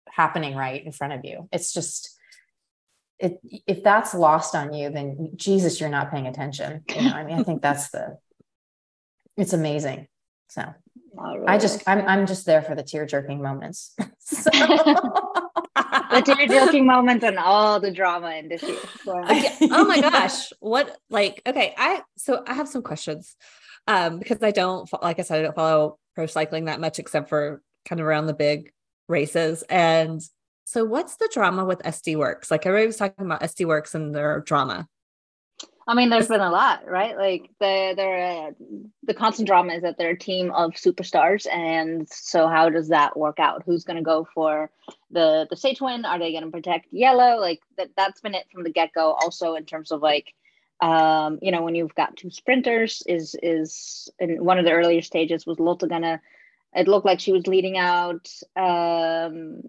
[0.09, 2.19] happening right in front of you it's just
[3.19, 7.25] it, if that's lost on you then jesus you're not paying attention you know i
[7.25, 8.19] mean i think that's the
[9.37, 10.07] it's amazing
[10.49, 10.63] so
[11.19, 11.47] Really.
[11.47, 13.95] I just I'm I'm just there for the tear jerking moments.
[13.97, 18.79] the tear jerking moments and all the drama in this year.
[19.07, 20.53] oh my gosh.
[20.61, 23.37] What like okay, I so I have some questions.
[23.89, 27.29] Um, because I don't like I said, I don't follow pro cycling that much except
[27.29, 28.73] for kind of around the big
[29.09, 29.63] races.
[29.69, 30.23] And
[30.65, 32.51] so what's the drama with SD Worx?
[32.51, 34.89] Like everybody was talking about SD Worx and their drama.
[35.89, 37.17] I mean, there's been a lot, right?
[37.17, 42.49] Like the the the constant drama is that they're a team of superstars, and so
[42.49, 43.63] how does that work out?
[43.65, 44.69] Who's going to go for
[45.13, 46.05] the the stage win?
[46.05, 47.39] Are they going to protect yellow?
[47.39, 49.13] Like that that's been it from the get go.
[49.13, 50.35] Also, in terms of like,
[50.81, 55.03] um, you know, when you've got two sprinters, is is in one of the earlier
[55.03, 56.21] stages was Lotte gonna?
[56.77, 59.63] It looked like she was leading out um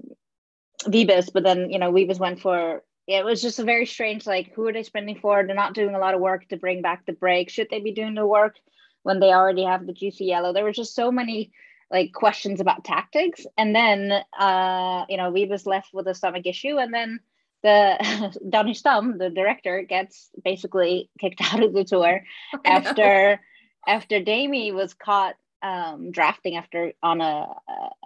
[0.86, 4.54] Wiebes, but then you know Wiebes went for it was just a very strange like
[4.54, 5.44] who are they spending for?
[5.44, 7.50] They're not doing a lot of work to bring back the break.
[7.50, 8.58] Should they be doing the work
[9.04, 10.54] when they already have the juicy yellow?
[10.54, 11.52] There were just so many
[11.90, 16.78] like questions about tactics, and then uh, you know was left with a stomach issue,
[16.78, 17.20] and then
[17.64, 22.24] the Danny Stam, the director, gets basically kicked out of the tour
[22.66, 23.40] after
[23.88, 27.48] after Demi was caught um, drafting after on a,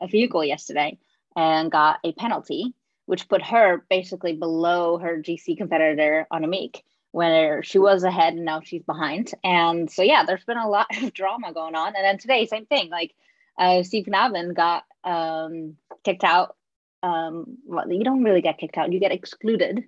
[0.02, 0.98] a vehicle yesterday
[1.36, 2.74] and got a penalty,
[3.06, 8.62] which put her basically below her GC competitor Annemiek, where she was ahead and now
[8.62, 9.32] she's behind.
[9.44, 11.96] And so yeah, there's been a lot of drama going on.
[11.96, 12.90] And then today, same thing.
[12.90, 13.14] Like
[13.58, 16.56] uh, Steve Navin got um, kicked out.
[17.04, 19.86] Um, well, you don't really get kicked out; you get excluded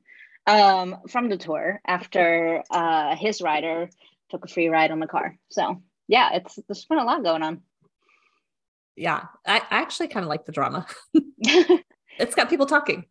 [0.48, 3.90] um, from the tour after uh, his rider
[4.30, 5.38] took a free ride on the car.
[5.50, 5.82] So
[6.14, 7.62] yeah, it's there's been a lot going on.
[8.96, 10.86] Yeah, I, I actually kind of like the drama.
[12.20, 13.06] it's got people talking.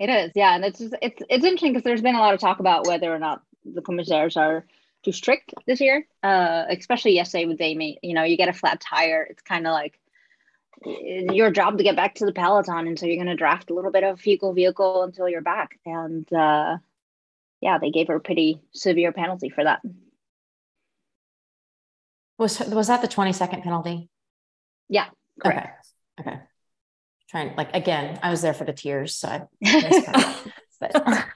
[0.00, 2.40] It is, yeah, and it's just, it's it's interesting because there's been a lot of
[2.40, 4.66] talk about whether or not the commissaires are
[5.04, 8.00] too strict this year, uh, especially yesterday with Demi.
[8.02, 10.00] You know, you get a flat tire, it's kind of like
[10.84, 13.74] your job to get back to the peloton, and so you're going to draft a
[13.74, 15.78] little bit of a vehicle vehicle until you're back.
[15.86, 16.78] And uh,
[17.60, 19.80] yeah, they gave her a pretty severe penalty for that.
[22.40, 24.08] Was was that the 20 second penalty?
[24.88, 25.08] Yeah.
[25.38, 25.86] Correct.
[26.18, 26.30] Okay.
[26.30, 26.40] Okay.
[27.28, 30.36] Trying like again, I was there for the tears, so I
[30.80, 30.90] but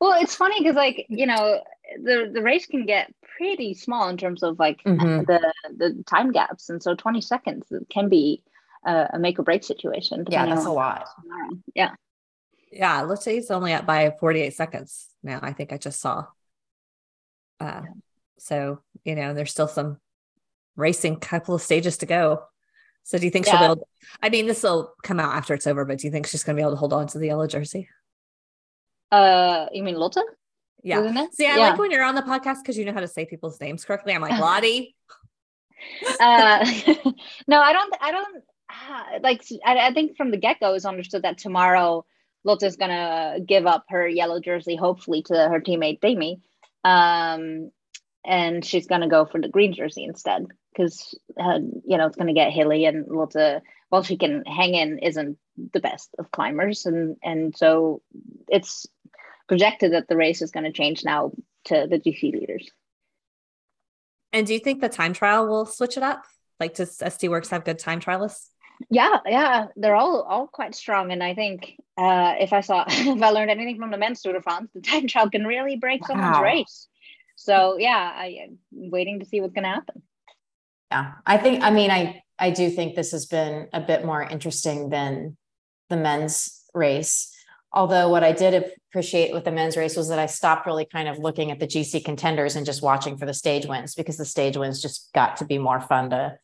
[0.00, 1.62] well, it's funny because like, you know,
[2.02, 5.22] the the race can get pretty small in terms of like mm-hmm.
[5.22, 6.68] the the time gaps.
[6.68, 8.42] And so 20 seconds can be
[8.84, 10.26] a, a make or break situation.
[10.28, 11.06] Yeah, that's a lot.
[11.76, 11.94] Yeah.
[12.72, 15.38] Yeah, let's say it's only up by 48 seconds now.
[15.42, 16.26] I think I just saw.
[17.60, 17.82] Uh,
[18.36, 19.98] so you know, there's still some
[20.80, 22.42] racing a couple of stages to go.
[23.04, 23.52] So do you think yeah.
[23.52, 23.82] she'll be able to,
[24.22, 26.56] I mean, this will come out after it's over, but do you think she's going
[26.56, 27.88] to be able to hold on to the yellow jersey?
[29.10, 30.18] Uh, you mean Lotte?
[30.82, 31.26] Yeah.
[31.32, 31.70] See, I yeah.
[31.70, 34.14] like when you're on the podcast because you know how to say people's names correctly.
[34.14, 34.94] I'm like Lottie.
[36.20, 36.64] uh,
[37.46, 37.94] no, I don't.
[38.00, 38.36] I don't
[38.70, 39.42] uh, like.
[39.64, 42.04] I, I think from the get go, is understood that tomorrow
[42.44, 46.40] Lotte's gonna give up her yellow jersey, hopefully to her teammate Demi,
[46.84, 47.70] um,
[48.24, 52.26] and she's gonna go for the green jersey instead because uh, you know it's going
[52.26, 55.38] to get hilly and Lotte, while she can hang in, isn't
[55.72, 58.02] the best of climbers, and and so
[58.48, 58.86] it's
[59.48, 61.32] projected that the race is going to change now
[61.64, 62.68] to the GC leaders.
[64.32, 66.24] And do you think the time trial will switch it up?
[66.60, 68.46] Like, does SD Worx have good time trialists?
[68.88, 73.22] Yeah, yeah, they're all all quite strong, and I think uh, if I saw if
[73.22, 76.02] I learned anything from the men's Tour de France, the time trial can really break
[76.02, 76.08] wow.
[76.08, 76.86] someone's race.
[77.40, 80.02] So yeah, I, am waiting to see what's going to happen.
[80.92, 81.62] Yeah, I think.
[81.62, 85.38] I mean, I I do think this has been a bit more interesting than
[85.88, 87.34] the men's race.
[87.72, 91.08] Although what I did appreciate with the men's race was that I stopped really kind
[91.08, 94.26] of looking at the GC contenders and just watching for the stage wins because the
[94.26, 96.36] stage wins just got to be more fun to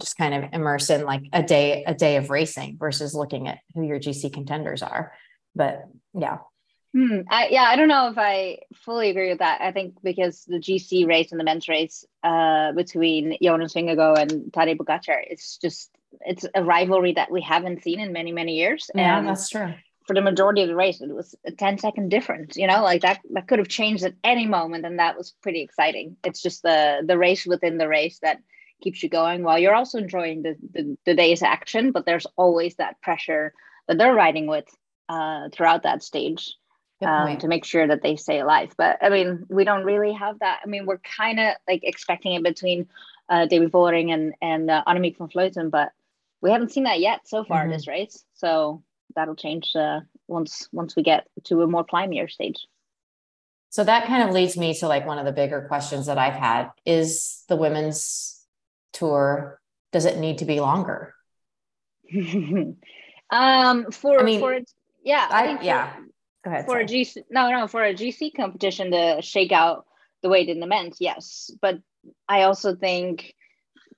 [0.00, 3.58] just kind of immerse in like a day a day of racing versus looking at
[3.74, 5.12] who your GC contenders are.
[5.54, 5.82] But
[6.14, 6.38] yeah,
[6.92, 7.20] Hmm.
[7.30, 9.60] I, yeah, I don't know if I fully agree with that.
[9.60, 14.52] I think because the GC race and the men's race uh, between Jonas Vingegaard and
[14.52, 15.90] Tadej Pogacar, it's just
[16.22, 18.90] it's a rivalry that we haven't seen in many many years.
[18.94, 19.72] Yeah, and that's true.
[20.06, 22.56] For the majority of the race, it was a 10 second difference.
[22.56, 25.60] You know, like that that could have changed at any moment, and that was pretty
[25.60, 26.16] exciting.
[26.24, 28.40] It's just the the race within the race that
[28.82, 31.92] keeps you going while you're also enjoying the the, the day's action.
[31.92, 33.54] But there's always that pressure
[33.86, 34.66] that they're riding with
[35.08, 36.56] uh, throughout that stage
[37.02, 38.74] um, to make sure that they stay alive.
[38.76, 40.60] But I mean, we don't really have that.
[40.64, 42.88] I mean, we're kind of like expecting it between
[43.28, 45.92] uh, Demi Vollering and and uh, Annemiek van Vleuten, but
[46.40, 47.72] we haven't seen that yet so far mm-hmm.
[47.72, 48.24] in this race.
[48.34, 48.82] So
[49.14, 52.66] that'll change uh, once once we get to a more climbier stage.
[53.70, 56.34] So that kind of leads me to like one of the bigger questions that I've
[56.34, 58.44] had is the women's
[58.92, 59.60] tour
[59.92, 61.14] does it need to be longer?
[63.30, 64.58] um for I mean, for
[65.04, 65.94] yeah, I, I yeah.
[65.94, 66.02] For,
[66.44, 66.64] Go ahead.
[66.64, 66.84] For sorry.
[66.84, 69.86] a GC, no, no, for a GC competition to shake out
[70.22, 71.50] the weight in the men's, yes.
[71.60, 71.80] But
[72.28, 73.34] I also think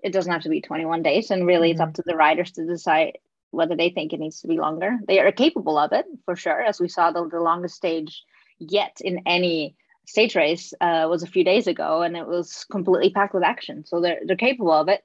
[0.02, 1.72] it doesn't have to be 21 days, and really mm-hmm.
[1.72, 1.94] it's up mm-hmm.
[1.96, 3.18] to the riders to decide
[3.50, 4.98] whether they think it needs to be longer.
[5.06, 8.22] They are capable of it for sure, as we saw the, the longest stage
[8.58, 9.76] yet in any
[10.06, 13.84] stage race uh, was a few days ago, and it was completely packed with action.
[13.86, 15.02] So they're they're capable of it,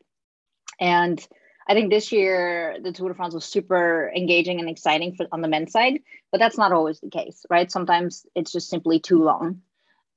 [0.80, 1.26] and
[1.68, 5.42] I think this year the Tour de France was super engaging and exciting for on
[5.42, 6.00] the men's side,
[6.32, 7.72] but that's not always the case, right?
[7.72, 9.62] Sometimes it's just simply too long,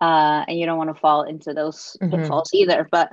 [0.00, 2.14] uh, and you don't want to fall into those mm-hmm.
[2.14, 2.86] pitfalls either.
[2.90, 3.12] But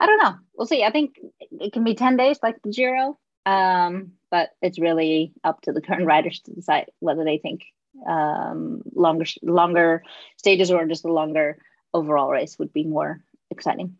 [0.00, 0.34] I don't know.
[0.56, 0.82] We'll see.
[0.82, 5.60] I think it can be ten days, like the Giro, um, but it's really up
[5.62, 7.62] to the current riders to decide whether they think
[8.08, 10.02] um, longer longer
[10.36, 11.58] stages or just a longer
[11.94, 13.96] overall race would be more exciting.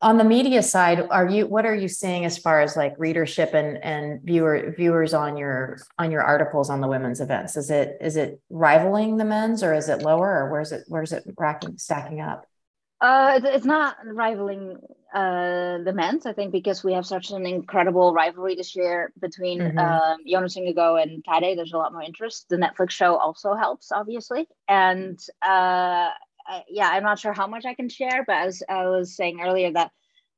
[0.00, 3.52] On the media side are you what are you seeing as far as like readership
[3.54, 7.96] and and viewer viewers on your on your articles on the women's events is it
[8.00, 11.76] is it rivaling the men's or is it lower or where's it where's it racking
[11.78, 12.46] stacking up
[13.00, 14.76] uh, it's not rivaling
[15.14, 19.60] uh, the men's, I think, because we have such an incredible rivalry this year between
[19.60, 19.78] mm-hmm.
[19.78, 21.56] uh, Jonas Vingegaard and Tade.
[21.56, 22.48] There's a lot more interest.
[22.48, 24.48] The Netflix show also helps, obviously.
[24.68, 26.10] And uh,
[26.68, 29.72] yeah, I'm not sure how much I can share, but as I was saying earlier,
[29.72, 29.90] that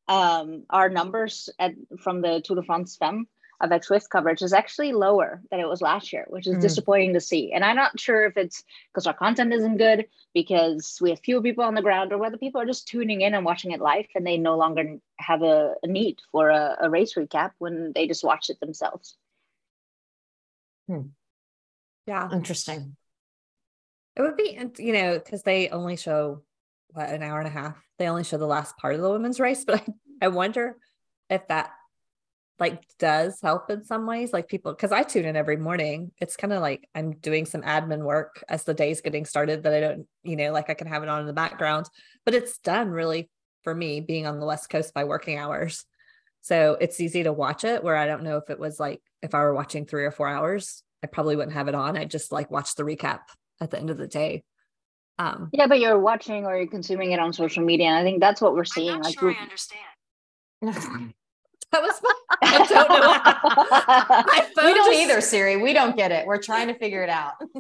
[0.08, 3.26] um, our numbers at, from the Tour de France Femme
[3.62, 6.60] avec Zwift coverage is actually lower than it was last year, which is mm.
[6.60, 7.52] disappointing to see.
[7.52, 11.42] And I'm not sure if it's because our content isn't good, because we have fewer
[11.42, 14.06] people on the ground, or whether people are just tuning in and watching it live
[14.14, 18.06] and they no longer have a, a need for a, a, race recap when they
[18.06, 19.16] just watch it themselves.
[20.88, 21.08] Hmm.
[22.06, 22.30] Yeah.
[22.32, 22.96] Interesting.
[24.20, 26.42] It would be, you know, because they only show
[26.90, 27.82] what an hour and a half.
[27.98, 30.76] They only show the last part of the women's race, but I, I wonder
[31.30, 31.70] if that
[32.58, 36.12] like does help in some ways like people because i tune in every morning.
[36.20, 39.72] It's kind of like i'm doing some admin work as the day's getting started that
[39.72, 41.88] i don't you know like i can have it on in the background
[42.26, 43.30] but it's done really
[43.64, 45.86] for me being on the west coast by working hours.
[46.42, 49.34] So it's easy to watch it where i don't know if it was like if
[49.34, 51.96] i were watching three or four hours i probably wouldn't have it on.
[51.96, 53.20] I just like watch the recap
[53.60, 54.42] at the end of the day
[55.18, 58.20] um yeah but you're watching or you're consuming it on social media and i think
[58.20, 61.14] that's what we're seeing like sure i understand
[61.72, 62.00] That was
[62.42, 62.88] I don't
[64.56, 64.66] know.
[64.66, 65.02] we don't just...
[65.02, 65.56] either, Siri.
[65.56, 66.26] We don't get it.
[66.26, 67.34] We're trying to figure it out.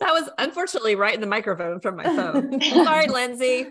[0.00, 2.60] that was unfortunately right in the microphone from my phone.
[2.62, 3.66] Sorry, Lindsay.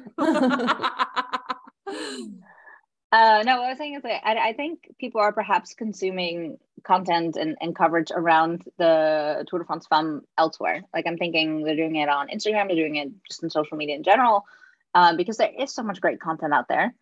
[3.10, 6.58] Uh, no, what I was saying is that I, I, think people are perhaps consuming
[6.84, 10.84] content and, and coverage around the Tour de France Femme elsewhere.
[10.94, 13.96] Like I'm thinking they're doing it on Instagram, they're doing it just in social media
[13.96, 14.46] in general,
[14.94, 16.94] um, because there is so much great content out there.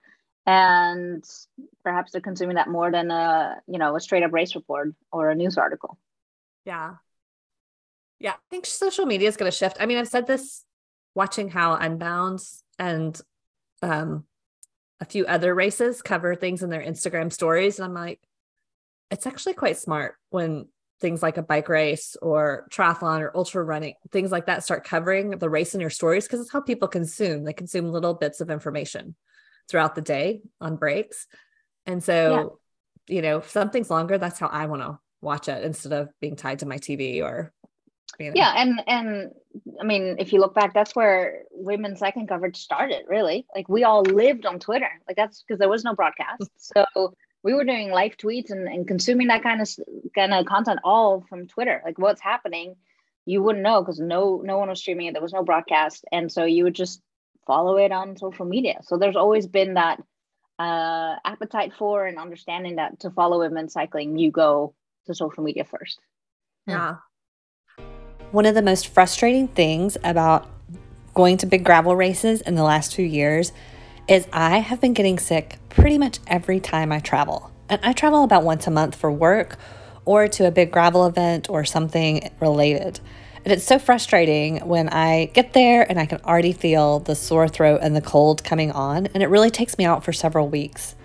[0.48, 1.24] And
[1.84, 5.30] perhaps they're consuming that more than a you know a straight up race report or
[5.30, 5.98] a news article.
[6.66, 6.96] Yeah.
[8.20, 9.78] Yeah i think social media is going to shift.
[9.80, 10.64] I mean i've said this
[11.16, 12.42] watching how unbound
[12.78, 13.20] and
[13.82, 14.26] um
[15.00, 18.20] a few other races cover things in their instagram stories and i'm like
[19.12, 20.68] it's actually quite smart when
[21.02, 25.32] things like a bike race or triathlon or ultra running things like that start covering
[25.32, 28.50] the race in your stories because it's how people consume they consume little bits of
[28.50, 29.14] information
[29.70, 31.28] throughout the day on breaks.
[31.86, 32.60] And so,
[33.08, 33.16] yeah.
[33.16, 36.36] you know, if something's longer, that's how I want to watch it instead of being
[36.36, 37.54] tied to my TV or
[38.20, 38.34] you know.
[38.36, 39.32] Yeah, and and
[39.80, 43.46] I mean, if you look back, that's where women's cycling coverage started, really.
[43.56, 44.90] Like we all lived on Twitter.
[45.08, 46.50] Like that's because there was no broadcast.
[46.58, 46.86] so
[47.46, 49.70] we were doing live tweets and, and consuming that kind of
[50.16, 51.80] kind of content all from Twitter.
[51.86, 52.76] Like what's happening,
[53.28, 55.14] you wouldn't know because no no one was streaming it.
[55.14, 57.02] There was no broadcast, and so you would just
[57.46, 58.80] follow it on social media.
[58.82, 60.02] So there's always been that
[60.58, 64.74] uh, appetite for and understanding that to follow women's cycling, you go
[65.06, 66.00] to social media first.
[66.66, 66.96] Yeah.
[68.32, 70.50] One of the most frustrating things about
[71.14, 73.52] going to big gravel races in the last few years
[74.08, 77.52] is I have been getting sick pretty much every time I travel.
[77.70, 79.58] And I travel about once a month for work
[80.06, 83.00] or to a big gravel event or something related.
[83.44, 87.48] And it's so frustrating when I get there and I can already feel the sore
[87.48, 89.08] throat and the cold coming on.
[89.08, 90.96] And it really takes me out for several weeks.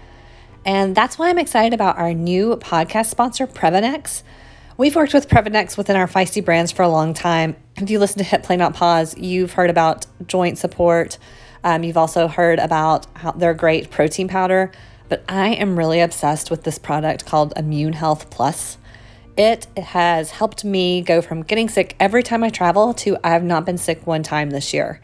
[0.64, 4.22] And that's why I'm excited about our new podcast sponsor, Previnex.
[4.76, 7.56] We've worked with Previnex within our Feisty brands for a long time.
[7.76, 11.18] If you listen to Hit Play Not Pause, you've heard about joint support.
[11.64, 14.72] Um, you've also heard about how their great protein powder.
[15.08, 18.78] But I am really obsessed with this product called Immune Health Plus.
[19.36, 23.42] It has helped me go from getting sick every time I travel to I have
[23.42, 25.00] not been sick one time this year.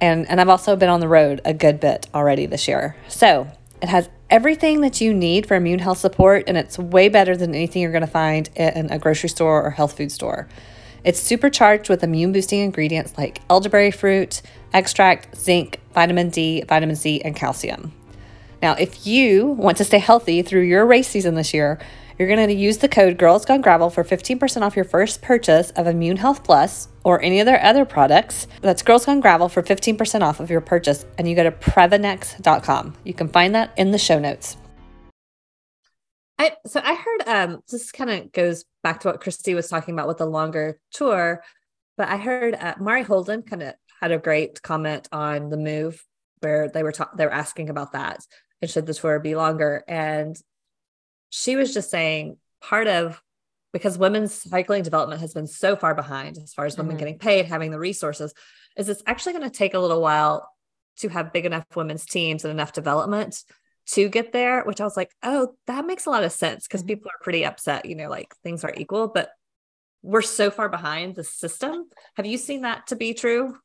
[0.00, 2.94] And, and I've also been on the road a good bit already this year.
[3.08, 3.48] So
[3.80, 7.54] it has everything that you need for immune health support, and it's way better than
[7.54, 10.48] anything you're going to find in a grocery store or health food store.
[11.04, 17.20] It's supercharged with immune boosting ingredients like elderberry fruit, extract, zinc, vitamin D, vitamin C,
[17.22, 17.92] and calcium.
[18.62, 21.80] Now, if you want to stay healthy through your race season this year,
[22.16, 25.70] you're going to use the code Girls Gone Gravel for 15% off your first purchase
[25.72, 28.46] of Immune Health Plus or any of their other products.
[28.60, 32.94] That's Girls Gone Gravel for 15% off of your purchase, and you go to Previnex.com.
[33.02, 34.56] You can find that in the show notes.
[36.38, 39.94] I so I heard um this kind of goes back to what Christy was talking
[39.94, 41.42] about with the longer tour,
[41.96, 46.04] but I heard uh, Mari Holden kind of had a great comment on the move
[46.40, 48.20] where they were ta- they were asking about that
[48.60, 50.36] and should the tour be longer and
[51.30, 53.20] she was just saying part of
[53.72, 56.98] because women's cycling development has been so far behind as far as women mm-hmm.
[57.00, 58.32] getting paid, having the resources,
[58.76, 60.50] is it's actually going to take a little while
[60.98, 63.44] to have big enough women's teams and enough development
[63.86, 66.82] to get there, which I was like, oh, that makes a lot of sense because
[66.82, 66.88] Mhm.
[66.88, 69.30] people are pretty upset, you know, like things are equal, but
[70.02, 71.88] we're so far behind the system.
[72.16, 73.58] Have you seen that to be true?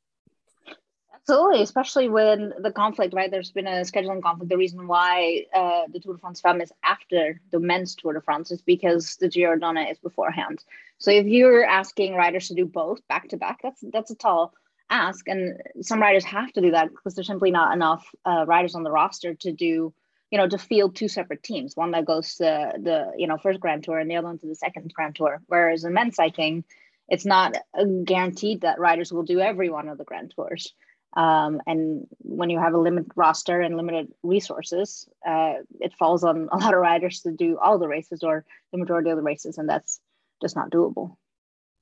[1.26, 3.32] Absolutely, especially when the conflict, right?
[3.32, 4.50] There's been a scheduling conflict.
[4.50, 8.20] The reason why uh, the Tour de France Femme is after the men's Tour de
[8.20, 10.62] France is because the Giro Donne is beforehand.
[10.98, 14.54] So if you're asking riders to do both back to back, that's that's a tall
[14.90, 18.76] ask, and some riders have to do that because there's simply not enough uh, riders
[18.76, 19.94] on the roster to do,
[20.30, 21.78] you know, to field two separate teams.
[21.78, 24.48] One that goes to the you know first Grand Tour and the other one to
[24.48, 25.42] the second Grand Tour.
[25.48, 26.66] Whereas in men's cycling,
[27.08, 27.56] it's not
[28.04, 30.74] guaranteed that riders will do every one of the Grand Tours.
[31.16, 36.50] Um, and when you have a limited roster and limited resources, uh, it falls on
[36.52, 39.58] a lot of riders to do all the races or the majority of the races,
[39.58, 40.00] and that's
[40.42, 41.18] just not doable.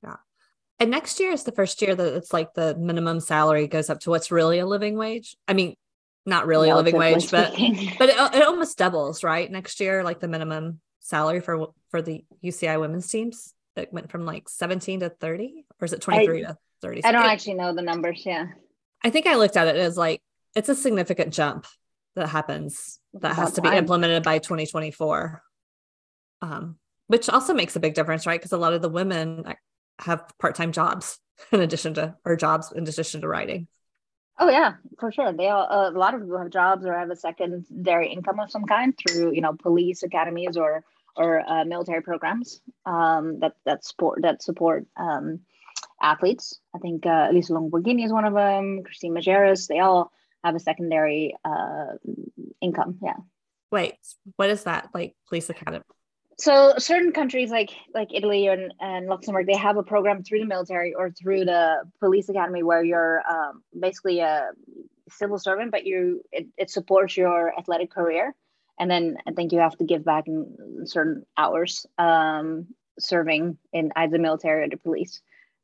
[0.02, 0.16] Yeah.
[0.78, 4.00] And next year is the first year that it's like the minimum salary goes up
[4.00, 5.36] to what's really a living wage.
[5.48, 5.76] I mean,
[6.26, 7.52] not really a living wage, but
[7.98, 9.50] but it, it almost doubles, right?
[9.50, 14.24] Next year, like the minimum salary for for the UCI women's teams, it went from
[14.24, 17.04] like 17 to 30, or is it 23 to 30?
[17.04, 18.22] I don't actually know the numbers.
[18.24, 18.46] Yeah,
[19.04, 20.22] I think I looked at it as like
[20.54, 21.66] it's a significant jump
[22.14, 25.42] that happens that has to be implemented by 2024.
[26.42, 26.76] Um,
[27.06, 28.40] which also makes a big difference, right?
[28.40, 29.44] Because a lot of the women
[30.00, 31.18] have part-time jobs
[31.52, 33.68] in addition to or jobs in addition to writing.
[34.38, 35.32] Oh yeah, for sure.
[35.32, 38.64] They all, a lot of people have jobs or have a secondary income of some
[38.64, 40.84] kind through you know police academies or
[41.14, 45.40] or uh, military programs um, that that support that support um,
[46.02, 46.60] athletes.
[46.74, 48.82] I think uh, Elisa Longo Borghini is one of them.
[48.84, 49.68] Christine Majerus.
[49.68, 50.12] They all
[50.44, 51.94] have a secondary uh,
[52.60, 52.98] income.
[53.02, 53.16] Yeah.
[53.70, 53.94] Wait,
[54.36, 54.90] what is that?
[54.92, 55.84] Like police academy?
[56.38, 60.46] So certain countries like like Italy and, and Luxembourg, they have a program through the
[60.46, 64.50] military or through the police academy where you're um, basically a
[65.08, 68.34] civil servant, but you it, it supports your athletic career.
[68.78, 72.66] And then I think you have to give back in certain hours um,
[72.98, 75.20] serving in either the military or the police.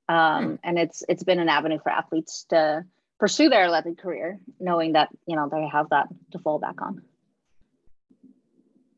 [0.08, 2.84] Um, And it's it's been an avenue for athletes to
[3.18, 7.02] pursue their athletic career, knowing that you know they have that to fall back on.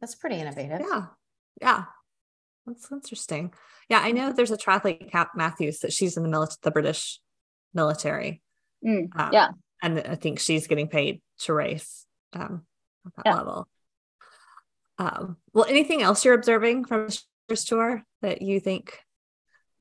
[0.01, 0.81] That's pretty innovative.
[0.81, 1.07] Yeah.
[1.61, 1.85] Yeah.
[2.67, 3.53] That's interesting.
[3.89, 7.21] Yeah, I know there's a triathlete, Kat Matthews, that she's in the military, the British
[7.75, 8.41] military.
[8.85, 9.49] Mm, Um, yeah.
[9.83, 12.65] And I think she's getting paid to race um,
[13.07, 13.35] at that Yeah.
[13.35, 13.69] level.
[14.99, 18.99] Um, well, anything else you're observing from the first tour that you think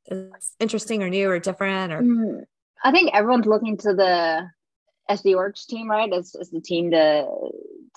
[0.09, 2.43] is interesting or new or different or Mm,
[2.83, 4.49] I think everyone's looking to the
[5.09, 6.11] SD Worx team, right?
[6.13, 7.27] As, as the team to,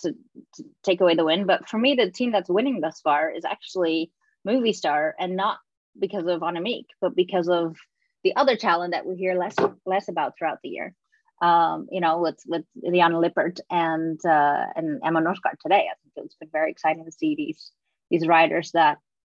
[0.01, 0.15] to
[0.55, 1.47] to take away the win.
[1.47, 4.11] But for me, the team that's winning thus far is actually
[4.47, 5.59] Movistar, and not
[5.99, 7.77] because of Annemiek, but because of
[8.25, 10.95] the other talent that we hear less less about throughout the year.
[11.41, 15.89] Um, you know, with with Liane Lippert and uh, and Emma Norsgaard today.
[15.91, 17.71] I think it's been very exciting to see these
[18.11, 18.99] these riders that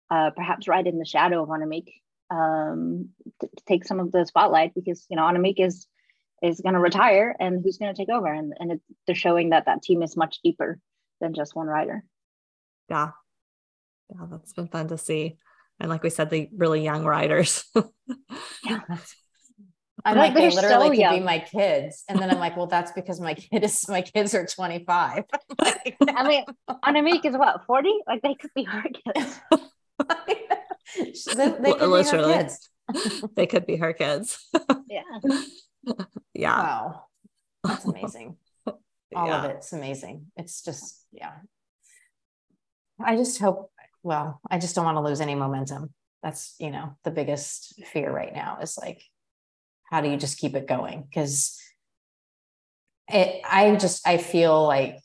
[0.09, 1.87] uh, perhaps ride in the shadow of Annemiek
[2.33, 3.09] um,
[3.39, 5.87] to, to take some of the spotlight because you know Annemiek is
[6.41, 9.51] is going to retire and who's going to take over and and it, they're showing
[9.51, 10.79] that that team is much deeper
[11.21, 12.03] than just one rider.
[12.89, 13.11] yeah.
[14.09, 15.37] Yeah, that's been fun to see.
[15.79, 17.63] And like we said, the really young riders.
[20.05, 22.03] I'm Like, like, they literally so could be my kids.
[22.09, 25.23] And then I'm like, well, that's because my kid is my kids are 25.
[25.61, 26.43] Like, I mean,
[26.85, 27.89] Annemiek is what 40?
[28.05, 28.83] Like they could be her
[29.15, 29.39] kids.
[30.95, 32.33] they, they could be her Literally.
[32.33, 32.69] kids.
[33.35, 34.45] they could be her kids.
[34.87, 35.01] Yeah.
[36.33, 36.57] yeah.
[36.57, 37.03] Wow.
[37.63, 38.37] That's amazing.
[38.67, 39.45] All yeah.
[39.45, 40.27] of it's amazing.
[40.37, 41.33] It's just, yeah.
[43.03, 43.71] I just hope,
[44.01, 45.93] well, I just don't want to lose any momentum.
[46.21, 49.03] That's, you know, the biggest fear right now is like,
[49.89, 51.03] how do you just keep it going?
[51.03, 51.59] Because
[53.09, 54.99] it, I just, I feel like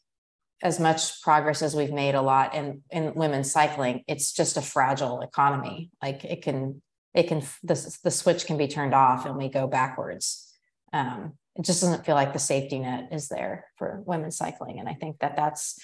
[0.63, 4.63] as much progress as we've made a lot in, in women's cycling, it's just a
[4.63, 5.91] fragile economy.
[6.03, 6.83] Like it can,
[7.15, 10.53] it can, the, the switch can be turned off and we go backwards.
[10.93, 14.79] Um, it just doesn't feel like the safety net is there for women's cycling.
[14.81, 15.79] And I think that that's,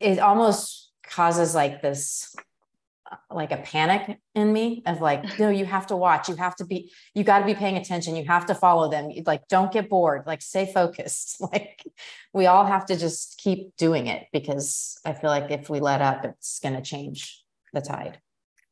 [0.00, 2.34] it almost causes like this,
[3.30, 6.64] like a panic in me of like, no, you have to watch, you have to
[6.64, 9.10] be, you got to be paying attention, you have to follow them.
[9.26, 11.40] Like, don't get bored, like stay focused.
[11.50, 11.82] Like
[12.34, 16.02] we all have to just keep doing it because I feel like if we let
[16.02, 17.42] up, it's going to change
[17.72, 18.20] the tide.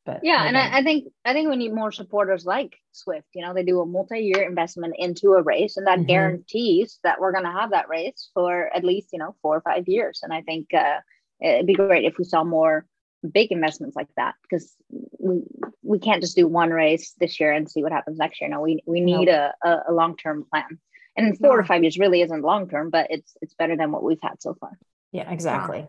[0.05, 3.23] But Yeah, and I, I think I think we need more supporters like Zwift.
[3.33, 6.07] You know, they do a multi-year investment into a race, and that Mhm.
[6.07, 9.61] guarantees that we're going to have that race for at least you know four or
[9.61, 10.21] five years.
[10.23, 10.99] And I think uh,
[11.41, 12.85] it'd be great if we saw more
[13.27, 14.75] big investments like that because
[15.19, 15.41] we
[15.81, 18.49] we can't just do one race this year and see what happens next year.
[18.49, 20.79] No, we we need a, a, a long term plan.
[21.15, 21.61] And four Yeah.
[21.61, 24.41] to five years really isn't long term, but it's it's better than what we've had
[24.41, 24.77] so far.
[25.11, 25.87] Yeah, exactly.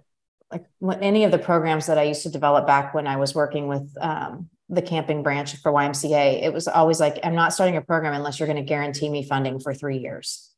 [0.50, 3.34] Like what, any of the programs that I used to develop back when I was
[3.34, 7.76] working with um, the camping branch for YMCA, it was always like, I'm not starting
[7.76, 10.50] a program unless you're going to guarantee me funding for three years.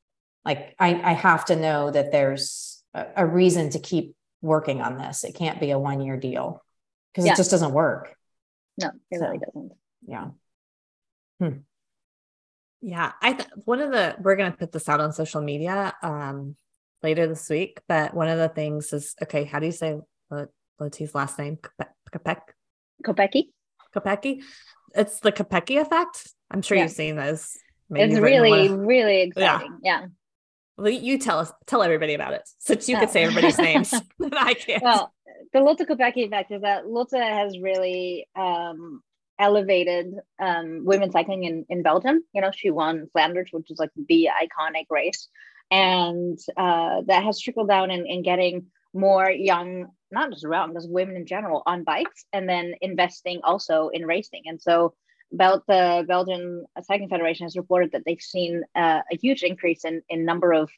[0.44, 4.96] Like I, I have to know that there's a, a reason to keep working on
[4.96, 5.24] this.
[5.24, 6.62] It can't be a one year deal
[7.12, 7.32] because Yeah.
[7.32, 8.14] it just doesn't work.
[8.78, 9.72] No, it So- really doesn't.
[10.06, 10.28] Yeah.
[12.82, 16.56] Yeah, I th- one of the we're gonna put this out on social media um
[17.02, 19.44] later this week, but one of the things is okay.
[19.44, 19.98] How do you say
[20.30, 20.48] Lo-
[20.80, 21.56] Loti's last name?
[21.58, 22.40] Kope- Kopek
[23.04, 23.50] Kopecky?
[23.94, 24.42] Kopecki.
[24.94, 26.32] It's the Kopecky effect.
[26.50, 26.84] I'm sure Yeah.
[26.84, 27.56] you've seen those.
[27.90, 29.56] It's really, of- really Yeah.
[29.56, 29.78] exciting.
[29.82, 30.06] Yeah.
[30.78, 33.00] Well, you tell us, tell everybody about it, since you Oh.
[33.00, 33.92] could say everybody's names.
[33.92, 34.02] and
[34.34, 34.82] I can't.
[34.82, 35.12] Well,
[35.52, 39.02] the Lotte Kopecky effect is that Lotte has really um,
[39.38, 42.22] elevated um, women's cycling in, in Belgium.
[42.32, 45.28] You know, she won Flanders, which is like the iconic race.
[45.70, 50.90] And uh, that has trickled down in, in getting more young, not just young, just
[50.90, 54.42] women in general on bikes, and then investing also in racing.
[54.46, 54.94] And so,
[55.32, 60.02] Bel- the Belgian Cycling Federation has reported that they've seen uh, a huge increase in,
[60.08, 60.70] in number of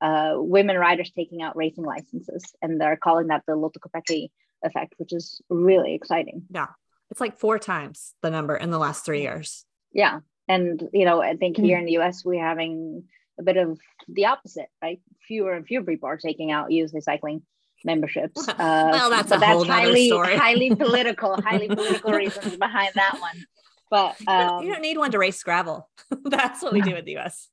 [0.00, 4.30] uh, women riders taking out racing licenses, and they're calling that the Lotte Kopecky
[4.62, 6.42] effect, which is really exciting.
[6.50, 6.68] Yeah,
[7.10, 9.64] it's like four times the number in the last three years.
[9.92, 11.64] Yeah, and you know, I think Hmm.
[11.64, 13.04] here in the US we're having
[13.38, 13.78] a bit of
[14.08, 15.00] the opposite, right?
[15.26, 17.42] Fewer and fewer people are taking out USA cycling
[17.84, 18.46] memberships.
[18.58, 20.36] Uh, Well, that's a whole nother highly, story.
[20.36, 23.44] highly political, highly political reasons behind that one.
[23.90, 25.88] But You don't- um, you don't need one to race gravel.
[26.24, 27.48] That's what we do in the US.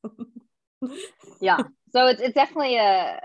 [1.41, 1.57] Yeah
[1.91, 3.19] so it's, it's definitely a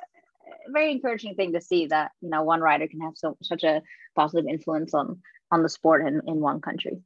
[0.68, 3.82] very encouraging thing to see that you know one rider can have so such a
[4.14, 7.02] positive influence on on the sport in, in one country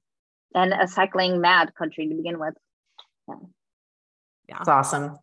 [0.55, 2.55] and a cycling mad country to begin with
[4.49, 4.59] yeah.
[4.59, 5.19] That's awesome.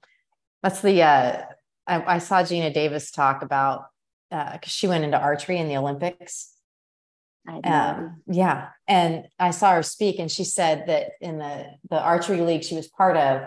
[0.61, 1.43] That's the uh
[1.88, 3.86] I, I saw Geena Davis talk about
[4.32, 6.49] uh because she went into archery in the Olympics.
[7.47, 7.95] I had.
[7.97, 8.69] Um, yeah.
[8.88, 12.76] And I saw her speak and she said that in the the archery league she
[12.76, 13.43] was part of,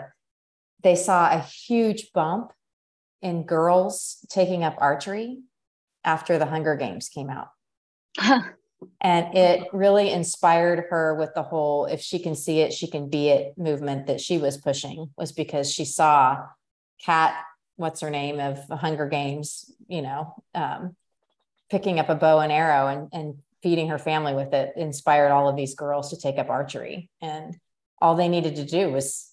[0.83, 2.51] they saw a huge bump
[3.21, 5.39] in girls taking up archery
[6.03, 7.49] after the Hunger Games came out.
[9.01, 13.09] And it really inspired her with the whole if she can see it, she can
[13.09, 16.45] be it movement that she was pushing, was because she saw
[17.03, 17.35] Kat,
[17.75, 20.95] what's her name of Hunger Games, you know, um,
[21.71, 25.49] picking up a bow and arrow and, and feeding her family with it, inspired all
[25.49, 27.09] of these girls to take up archery.
[27.19, 27.57] And
[27.99, 29.31] all they needed to do was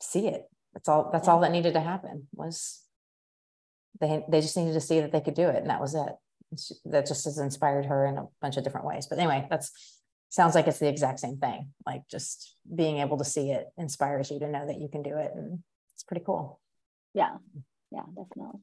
[0.00, 0.44] see it.
[0.74, 2.82] That's all that's all that needed to happen was
[4.00, 5.56] they they just needed to see that they could do it.
[5.56, 6.12] And that was it
[6.58, 9.06] she- that just has inspired her in a bunch of different ways.
[9.06, 9.70] But anyway, that's
[10.30, 11.70] sounds like it's the exact same thing.
[11.86, 15.16] Like just being able to see it inspires you to know that you can do
[15.16, 15.30] it.
[15.34, 15.60] And
[15.94, 16.60] it's pretty cool.
[17.14, 17.36] yeah
[17.92, 18.60] yeah definitely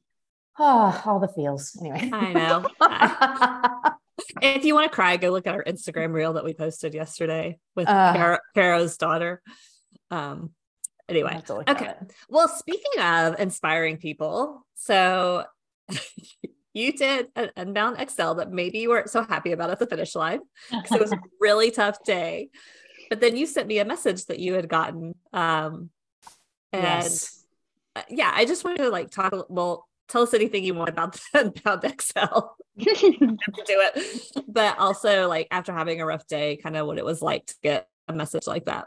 [0.58, 1.74] Oh, all the feels.
[1.80, 2.10] Anyway.
[2.12, 2.66] I know.
[4.40, 7.58] If you want to cry, go look at our Instagram reel that we posted yesterday
[7.74, 8.12] with Uh.
[8.14, 9.42] Caro- Caro's daughter.
[10.10, 10.61] Um, I
[11.12, 11.94] anyway, have okay.
[12.28, 15.44] Well, speaking of inspiring people, so
[16.74, 20.14] you did an Unbound XL that maybe you weren't so happy about at the finish
[20.14, 20.40] line
[20.70, 22.50] because it was a really tough day.
[23.10, 25.14] But then you sent me a message that you had gotten.
[25.32, 25.90] Um,
[26.72, 27.44] and Yes.
[27.94, 29.32] uh, yeah, I just wanted to like talk.
[29.50, 32.38] Well, tell us anything you want about the Unbound XL
[32.78, 33.36] to
[33.66, 37.20] do it, but also like after having a rough day, kind of what it was
[37.20, 38.86] like to get a message like that.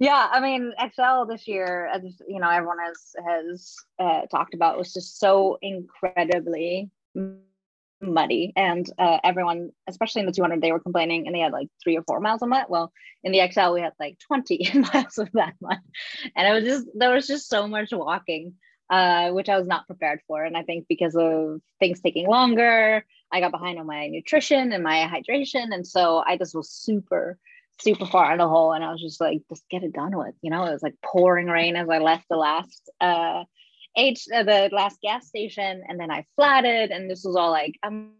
[0.00, 4.76] Yeah, I mean, XL this year, as you know, everyone has has uh, talked about,
[4.76, 6.90] was just so incredibly
[8.00, 11.68] muddy, and uh, everyone, especially in the 200, they were complaining, and they had like
[11.82, 12.66] three or four miles of mud.
[12.68, 12.92] Well,
[13.22, 15.78] in the XL, we had like 20 miles of that mud,
[16.36, 18.54] and it was just there was just so much walking,
[18.90, 23.04] uh, which I was not prepared for, and I think because of things taking longer,
[23.30, 27.38] I got behind on my nutrition and my hydration, and so I just was super
[27.80, 30.34] super far in the hole and I was just like, just get it done with.
[30.42, 33.44] You know, it was like pouring rain as I left the last uh
[33.96, 37.74] H uh, the last gas station and then I flatted and this was all like,
[37.82, 38.12] um,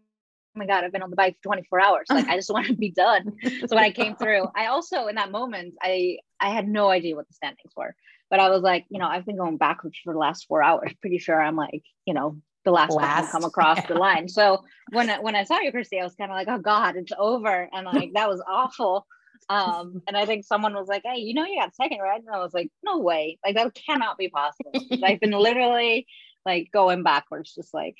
[0.55, 2.07] oh my god, I've been on the bike for 24 hours.
[2.09, 3.33] Like I just want to be done.
[3.67, 7.15] So when I came through, I also in that moment I I had no idea
[7.15, 7.95] what the standings were.
[8.29, 10.91] But I was like, you know, I've been going backwards for the last four hours.
[11.01, 13.31] Pretty sure I'm like, you know, the last, one to Last.
[13.31, 13.87] come across Yeah.
[13.87, 14.27] the line.
[14.27, 16.95] So when I, when I saw you, Christy, I was kind of like, oh God,
[16.95, 17.69] it's over.
[17.71, 19.05] And like that was awful.
[19.49, 22.19] Um, and I think someone was like, Hey, you know you got second, right?
[22.19, 23.39] And I was like, No way.
[23.45, 24.71] Like that cannot be possible.
[25.03, 26.07] I've been literally
[26.45, 27.95] like going backwards, just like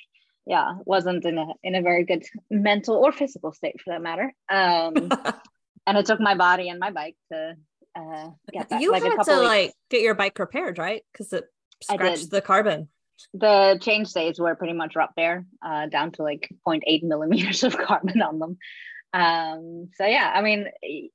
[0.46, 4.32] yeah, wasn't in a in a very good mental or physical state for that matter.
[4.48, 5.10] Um,
[5.86, 7.56] and it took my body and my bike to
[7.96, 8.80] uh, get that.
[8.80, 11.02] you like had to like get your bike repaired, right?
[11.12, 11.44] Because it
[11.82, 12.88] scratched the carbon.
[13.34, 18.22] the chainstays were pretty much up there, uh, down to like 0.8 millimeters of carbon
[18.22, 18.58] on them.
[19.16, 20.66] Um, so yeah, I mean,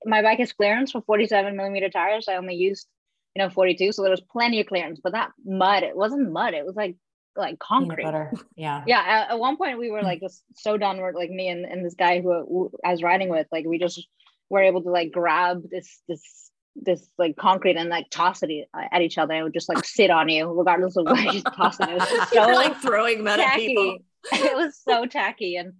[0.06, 2.28] my bike has clearance for 47 millimeter tires.
[2.28, 2.88] I only used,
[3.36, 5.00] you know, 42, so there was plenty of clearance.
[5.04, 6.96] But that mud, it wasn't mud; it was like
[7.36, 8.04] like concrete.
[8.04, 8.32] butter.
[8.56, 8.84] Yeah.
[8.88, 10.98] Yeah, at, at one point we were like just so done.
[10.98, 13.80] We're like me and, and this guy who, who I was riding with, like we
[13.80, 14.06] just
[14.50, 18.66] were able to like grab this this this like concrete and like toss it e-
[18.74, 19.34] at each other.
[19.34, 21.90] It would just like sit on you regardless of where you toss it.
[21.90, 24.00] It was just so like throwing mud at people.
[24.32, 25.74] it was so tacky and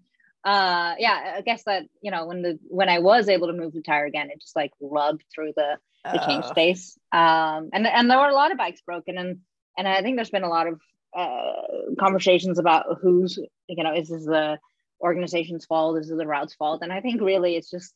[0.44, 3.74] uh yeah i guess that you know when the when i was able to move
[3.74, 5.78] the tire again it just like rubbed through the
[6.12, 6.52] the change Ugh.
[6.52, 9.38] space um and and there were a lot of bikes broken and
[9.78, 10.82] and i think there's been a lot of
[11.16, 13.38] uh conversations about who's
[13.68, 14.58] you know is this the
[15.00, 17.94] organization's fault is it the route's fault and i think really it's just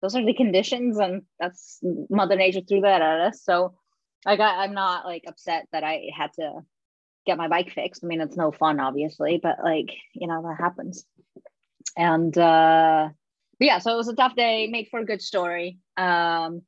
[0.00, 1.80] those are the conditions and that's
[2.10, 3.74] mother nature threw that at us so
[4.24, 6.62] like I, i'm not like upset that i had to
[7.28, 8.02] get my bike fixed.
[8.02, 11.04] I mean, it's no fun, obviously, but like, you know, that happens.
[11.98, 13.08] And uh
[13.60, 15.78] yeah, so it was a tough day, made for a good story.
[15.96, 16.62] Um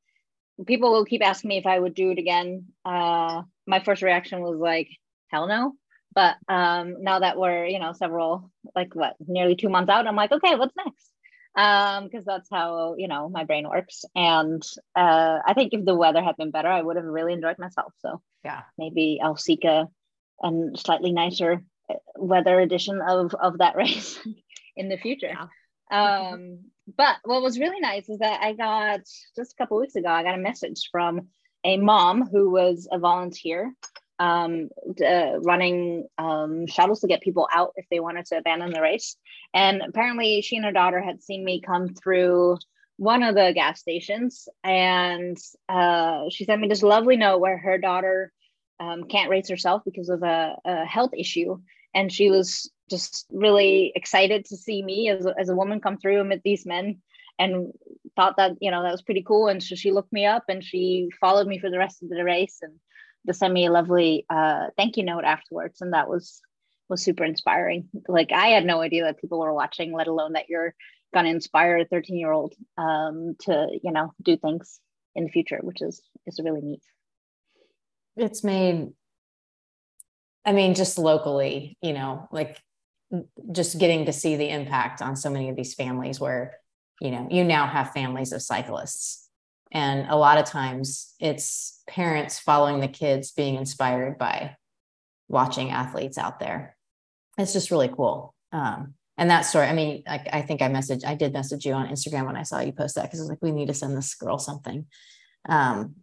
[0.67, 2.67] people will keep asking me if I would do it again.
[2.85, 4.89] Uh my first reaction was like,
[5.29, 5.75] hell no.
[6.15, 10.17] But um now that we're, you know, several like what, nearly two months out, I'm
[10.17, 11.11] like, okay, what's next?
[11.57, 14.05] Um, because that's how, you know, my brain works.
[14.17, 14.63] And
[14.97, 17.93] uh I think if the weather had been better, I would have really enjoyed myself.
[18.01, 18.63] So Yeah.
[18.77, 19.89] maybe I'll seek a
[20.43, 24.19] and slightly nicer uh, weather edition of of that race
[24.81, 25.35] in the future.
[25.91, 26.61] Um,
[26.97, 29.01] but what was really nice is that I got
[29.37, 31.29] just a couple weeks ago, I got a message from
[31.65, 33.73] a mom who was a volunteer
[34.19, 34.69] um,
[35.05, 39.17] uh, running um, shuttles to get people out if they wanted to abandon the race.
[39.55, 42.59] And apparently, she and her daughter had seen me come through
[42.97, 45.39] one of the gas stations, and
[45.71, 48.31] uh, she sent me this lovely note where her daughter
[48.79, 51.59] um, can't race herself because of a, a health issue,
[51.95, 55.97] and she was just really excited to see me as a, as a woman come
[55.97, 57.01] through amid these men
[57.39, 57.73] and
[58.17, 59.49] thought that you know that was pretty cool.
[59.49, 62.25] And so she looked me up and she followed me for the rest of the
[62.25, 62.75] race and
[63.27, 65.81] to send me a lovely uh, thank you note afterwards.
[65.81, 66.41] And that was
[66.89, 67.89] was super inspiring.
[68.09, 70.75] Like i had no idea that people were watching let alone that you're
[71.13, 74.81] to inspire a 13 year old um, to you know do things
[75.17, 76.83] in the future which is is really neat.
[78.17, 78.93] It's made,
[80.45, 82.61] I mean, just locally, you know, like
[83.53, 86.57] just getting to see the impact on so many of these families where,
[87.01, 89.29] you know, you now have families of cyclists.
[89.73, 94.57] And a lot of times it's parents following the kids being inspired by
[95.29, 96.77] watching athletes out there.
[97.39, 98.35] It's just really cool.
[98.53, 101.75] Um, and that story, I mean, I, I think I messaged, I did message you
[101.75, 103.75] on Instagram when I saw you post that because I was like, we need to
[103.75, 104.87] send this girl something.
[105.49, 105.97] Um,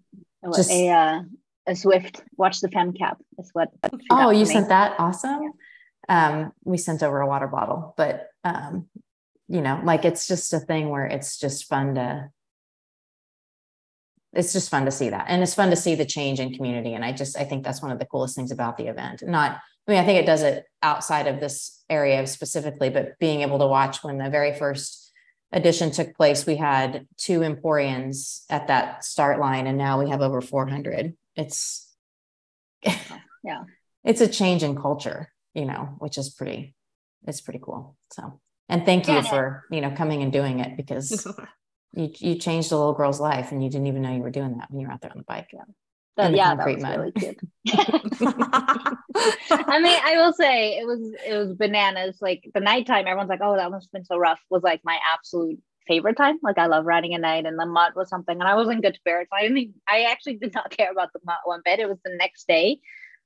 [0.55, 1.21] Just- a uh,
[1.67, 3.69] a Zwift watch the fem cap is what
[4.09, 4.95] Oh, you sent that?
[4.99, 5.51] Awesome.
[6.09, 8.87] Um, we sent over a water bottle, but um,
[9.47, 12.29] you know, like it's just a thing where it's just fun to
[14.33, 15.25] it's just fun to see that.
[15.29, 16.93] And it's fun to see the change in community.
[16.93, 19.23] And I just I think that's one of the coolest things about the event.
[19.25, 23.41] Not I mean, I think it does it outside of this area specifically, but being
[23.41, 25.11] able to watch when the very first
[25.53, 30.21] edition took place, we had two Emporians at that start line, and now we have
[30.21, 31.15] over 400.
[31.37, 31.95] It's
[32.83, 33.63] Yeah.
[34.03, 36.75] it's a change in culture, you know, which is pretty,
[37.25, 37.95] it's pretty cool.
[38.11, 39.21] So, and thank you Yeah.
[39.21, 41.25] for, you know, coming and doing it because
[41.93, 44.57] you, you changed a little girl's life and you didn't even know you were doing
[44.57, 45.49] that when you were out there on the bike.
[45.53, 45.67] That-
[46.19, 46.97] in yeah, that was mud.
[46.97, 47.37] really cute.
[49.51, 52.17] I mean, I will say it was it was bananas.
[52.21, 54.97] Like the nighttime, everyone's like, "Oh, that must have been so rough." Was like my
[55.13, 56.37] absolute favorite time.
[56.43, 58.39] Like I love riding at night, and the mud was something.
[58.39, 59.29] And I was in good spirits.
[59.33, 59.73] I didn't.
[59.87, 61.79] I actually did not care about the mud one bit.
[61.79, 62.79] It was the next day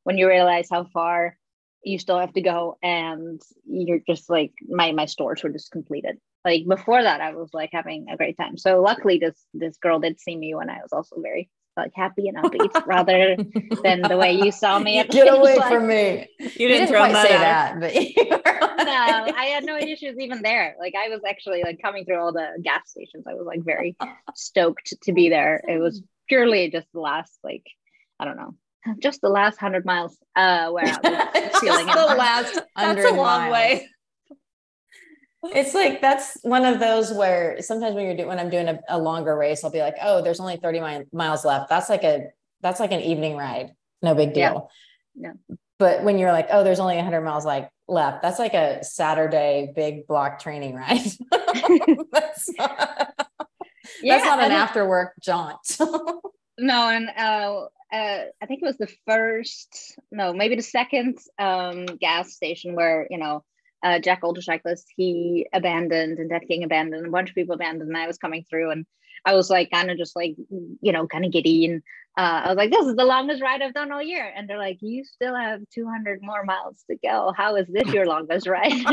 [0.04, 1.38] when you realize how far
[1.84, 6.18] you still have to go, and you're just like my my stores were just completed.
[6.44, 8.58] Like before that, I was like having a great time.
[8.58, 11.50] So luckily, this this girl did see me when I was also very
[11.82, 13.36] like happy and upbeat, rather
[13.84, 15.00] than the way you saw me.
[15.00, 15.72] at Get away finish line.
[15.72, 16.28] from me.
[16.40, 17.94] You You didn't, didn't throw quite say at that, but
[18.86, 20.76] no, I had no issues even there.
[20.80, 23.26] Like I was actually like coming through all the gas stations.
[23.28, 23.96] I was like very
[24.36, 25.64] stoked to be there.
[25.68, 27.64] It was purely just the last like
[28.20, 28.56] I don't know,
[29.00, 33.10] just the last hundred miles uh where I was Just feeling the last That's a
[33.14, 33.54] long miles.
[33.54, 33.88] way.
[35.44, 38.80] It's like that's one of those where sometimes when you're doing when I'm doing a,
[38.90, 41.70] a longer race, I'll be like, oh, there's only 30 mi- miles left.
[41.70, 42.26] That's like a
[42.62, 43.72] that's like an evening ride.
[44.04, 44.52] No big Yeah.
[44.52, 44.70] deal.
[45.16, 45.34] Yeah.
[45.80, 49.74] but when you're like, oh, there's only 100 miles like left, that's like a Saturday
[49.76, 51.02] big block training ride.
[52.12, 53.14] that's not,
[54.02, 55.58] yeah, that's not an after work jaunt.
[56.60, 61.86] no, and uh, uh, I think it was the first, no, maybe the second um,
[62.00, 63.44] gas station where you know
[63.84, 67.90] uh, Jack Ultra Cyclist he abandoned and Dead King abandoned, a bunch of people abandoned,
[67.90, 68.86] and I was coming through and
[69.26, 70.36] I was like kind of just like
[70.82, 71.84] you know kind of giddy and
[72.18, 74.32] uh, I was like, this is the longest ride I've done all year.
[74.36, 77.34] And they're like, you still have 200 more miles to go.
[77.36, 78.74] How is this your longest ride?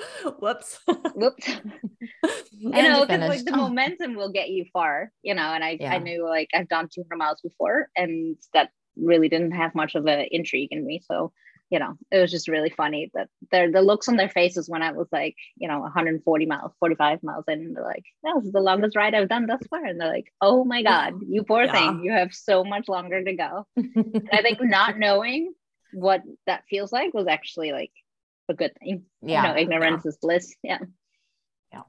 [0.38, 0.80] Whoops.
[1.14, 1.48] Whoops.
[2.52, 5.92] you know, because like the momentum will get you far, you know, and I, yeah.
[5.92, 10.06] I knew like I've done 200 miles before and that really didn't have much of
[10.06, 11.02] an intrigue in me.
[11.06, 11.32] So
[11.70, 14.82] you know, it was just really funny that their the looks on their faces when
[14.82, 18.60] I was like, you know, 140 miles, 45 miles in, they're like, that was the
[18.60, 19.84] longest ride I've done thus far.
[19.84, 21.72] And they're like, oh my God, you poor yeah.
[21.72, 23.66] thing, you have so much longer to go.
[23.78, 25.54] I think not knowing
[25.92, 27.92] what that feels like was actually like
[28.48, 29.04] a good thing.
[29.22, 29.42] Yeah.
[29.42, 30.08] You know, ignorance yeah.
[30.08, 30.54] is bliss.
[30.64, 30.78] Yeah.
[31.72, 31.82] Yeah.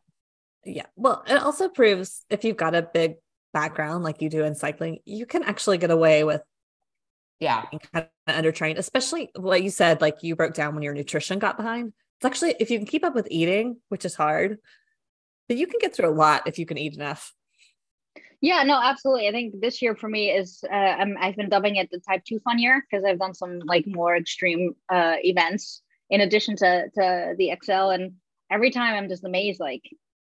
[0.63, 0.86] Yeah.
[0.95, 3.15] Well, it also proves if you've got a big
[3.51, 6.41] background like you do in cycling, you can actually get away with
[7.42, 7.66] yeah.
[7.72, 11.39] And kind of undertrained especially what you said like you broke down when your nutrition
[11.39, 11.92] got behind.
[12.18, 14.60] It's actually if you can keep up with eating which is hard
[15.48, 17.34] but you can get through a lot if you can eat enough.
[18.42, 19.28] Yeah no absolutely.
[19.28, 22.24] I think this year for me is uh, i have been dubbing it the type
[22.26, 25.82] 2 fun year because i've done some like more extreme uh, events
[26.12, 28.14] in addition to to the XL and
[28.52, 29.84] every time i'm just amazed like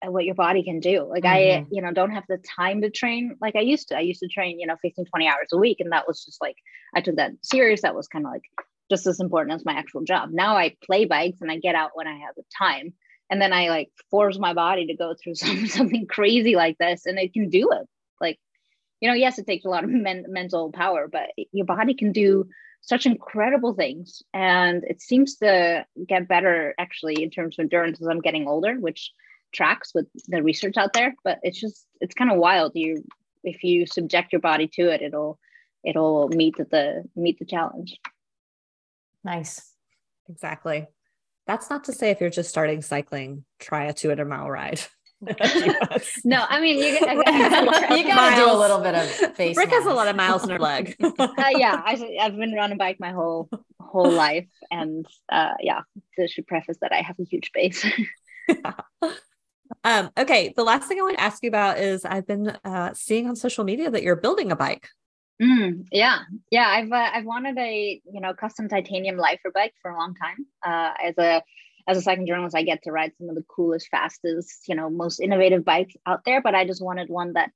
[0.08, 1.06] what your body can do.
[1.08, 1.64] Like mm-hmm.
[1.64, 3.96] I, you know, don't have the time to train like I used to.
[3.96, 5.78] I used to train, you know, 15, 20 hours a week.
[5.80, 6.56] And that was just like,
[6.94, 7.82] I took that serious.
[7.82, 8.44] That was kind of like
[8.90, 10.30] just as important as my actual job.
[10.32, 12.94] Now I play bikes and I get out when I have the time.
[13.30, 17.06] And then I like force my body to go through some, something crazy like this
[17.06, 17.88] and it can do it.
[18.20, 18.38] Like,
[19.00, 22.12] you know, yes, it takes a lot of men- mental power, but your body can
[22.12, 22.46] do
[22.84, 24.22] such incredible things.
[24.32, 28.74] And it seems to get better actually in terms of endurance as I'm getting older,
[28.78, 29.10] which
[29.54, 33.04] tracks with the research out there but it's just it's kind of wild you
[33.42, 35.38] if you subject your body to it it'll
[35.84, 37.98] it'll meet the meet the challenge
[39.22, 39.72] nice
[40.28, 40.86] exactly
[41.46, 44.80] that's not to say if you're just starting cycling try a 200 mile ride
[46.24, 49.56] no, I mean you, you gotta do a little bit of face.
[49.56, 50.96] Rick has a lot of miles in her leg.
[51.02, 53.48] uh, yeah, I, have been running bike my whole
[53.80, 55.80] whole life, and uh, yeah,
[56.16, 57.86] this should preface that I have a huge base.
[58.48, 58.72] yeah.
[59.82, 62.92] Um, okay, the last thing I want to ask you about is I've been uh,
[62.94, 64.88] seeing on social media that you're building a bike.
[65.42, 66.66] Mm, yeah, yeah.
[66.68, 70.46] I've uh, I've wanted a you know custom titanium lifer bike for a long time.
[70.64, 71.42] Uh, as a
[71.88, 74.88] as a cycling journalist, I get to ride some of the coolest, fastest, you know,
[74.88, 76.40] most innovative bikes out there.
[76.40, 77.50] But I just wanted one that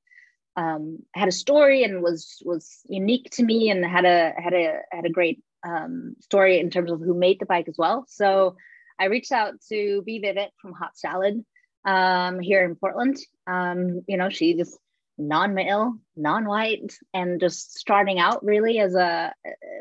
[0.56, 4.80] um, had a story and was was unique to me and had a had a
[4.90, 8.04] had a great um, story in terms of who made the bike as well.
[8.08, 8.56] So
[8.98, 11.44] I reached out to B Vivid from Hot Salad
[11.88, 13.16] um, here in Portland.
[13.46, 14.78] Um, you know, she's
[15.16, 19.32] non-male, non-white, and just starting out really as a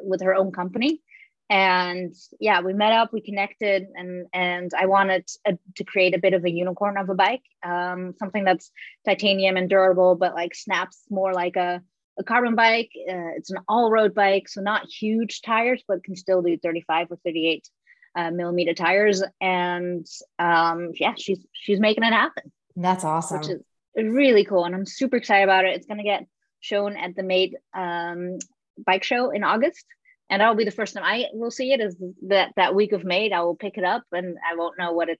[0.01, 1.01] with her own company.
[1.49, 6.20] And yeah, we met up, we connected, and and I wanted to, to create a
[6.20, 8.72] bit of a unicorn of a bike, um, something that's
[9.05, 11.82] titanium and durable, but like snaps more like a
[12.20, 12.91] a carbon bike.
[12.95, 17.18] Uh, it's an all-road bike, so not huge tires, but can still do 35 or
[17.24, 17.70] 38
[18.18, 20.05] uh, millimeter tires, and
[20.39, 22.51] um, yeah, she's she's making it happen.
[22.76, 23.39] That's awesome.
[23.39, 23.61] Which is
[23.95, 25.76] really cool, and I'm super excited about it.
[25.76, 26.26] It's going to get
[26.59, 28.39] shown at the Made um,
[28.84, 29.86] Bike Show in August,
[30.32, 31.80] and that'll be the first time I will see it.
[31.80, 31.95] Is
[32.28, 33.34] that that week of Made?
[33.34, 35.20] I will pick it up, and I won't know what it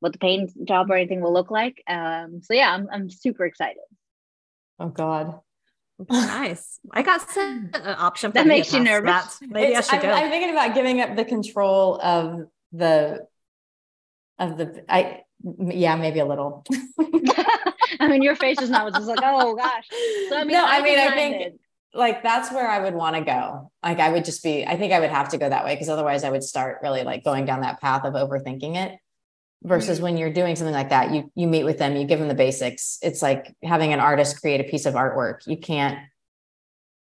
[0.00, 1.82] what the paint job or anything will look like.
[1.88, 3.82] Um, so yeah, I'm I'm super excited.
[4.78, 5.40] Oh God,
[5.98, 6.80] nice.
[6.90, 7.82] I got sent hmm.
[7.82, 8.32] an option.
[8.32, 9.38] that makes you nervous.
[9.38, 9.48] That.
[9.48, 10.24] Maybe it's, I should I'm, go.
[10.24, 13.26] I'm thinking about giving up the control of the
[14.38, 16.64] of the I yeah maybe a little.
[18.00, 19.86] I mean, your face is not just like oh gosh.
[20.28, 21.36] So I mean, no, I, I mean I think.
[21.36, 21.60] It.
[21.96, 23.70] Like that's where I would want to go.
[23.80, 25.88] Like I would just be, I think I would have to go that way because
[25.88, 28.98] otherwise I would start really like going down that path of overthinking it
[29.62, 32.28] versus when you're doing something like that you you meet with them you give them
[32.28, 35.98] the basics it's like having an artist create a piece of artwork you can't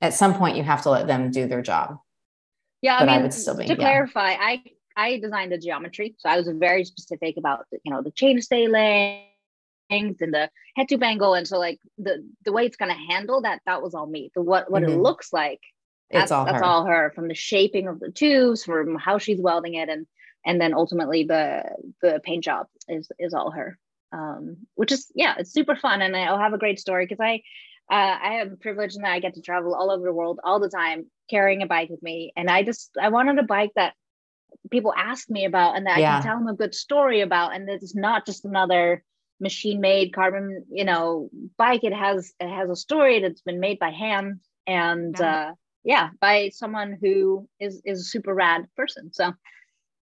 [0.02, 1.98] at some point you have to let them do their job
[2.82, 3.76] yeah but i mean I would still be, to yeah.
[3.76, 4.64] clarify i
[4.96, 8.70] i designed the geometry so i was very specific about the, you know the chainstay
[8.70, 13.14] length and the head tube angle and so like the the way it's going to
[13.14, 14.94] handle that that was all me the what what mm-hmm.
[14.94, 15.60] it looks like
[16.12, 16.64] that's, it's all that's her.
[16.64, 20.06] all her from the shaping of the tubes from how she's welding it and
[20.46, 21.64] and then ultimately the
[22.02, 23.78] the paint job is is all her
[24.12, 27.42] um, which is yeah it's super fun and i'll have a great story because i
[27.92, 30.60] uh, I am privileged in that I get to travel all over the world all
[30.60, 32.32] the time, carrying a bike with me.
[32.36, 33.94] And I just I wanted a bike that
[34.72, 36.12] people ask me about and that yeah.
[36.12, 37.54] I can tell them a good story about.
[37.54, 39.04] And it's not just another
[39.40, 41.84] machine made carbon, you know, bike.
[41.84, 45.36] It has it has a story that's been made by hand and yeah.
[45.36, 45.54] uh
[45.86, 49.12] yeah, by someone who is is a super rad person.
[49.12, 49.34] So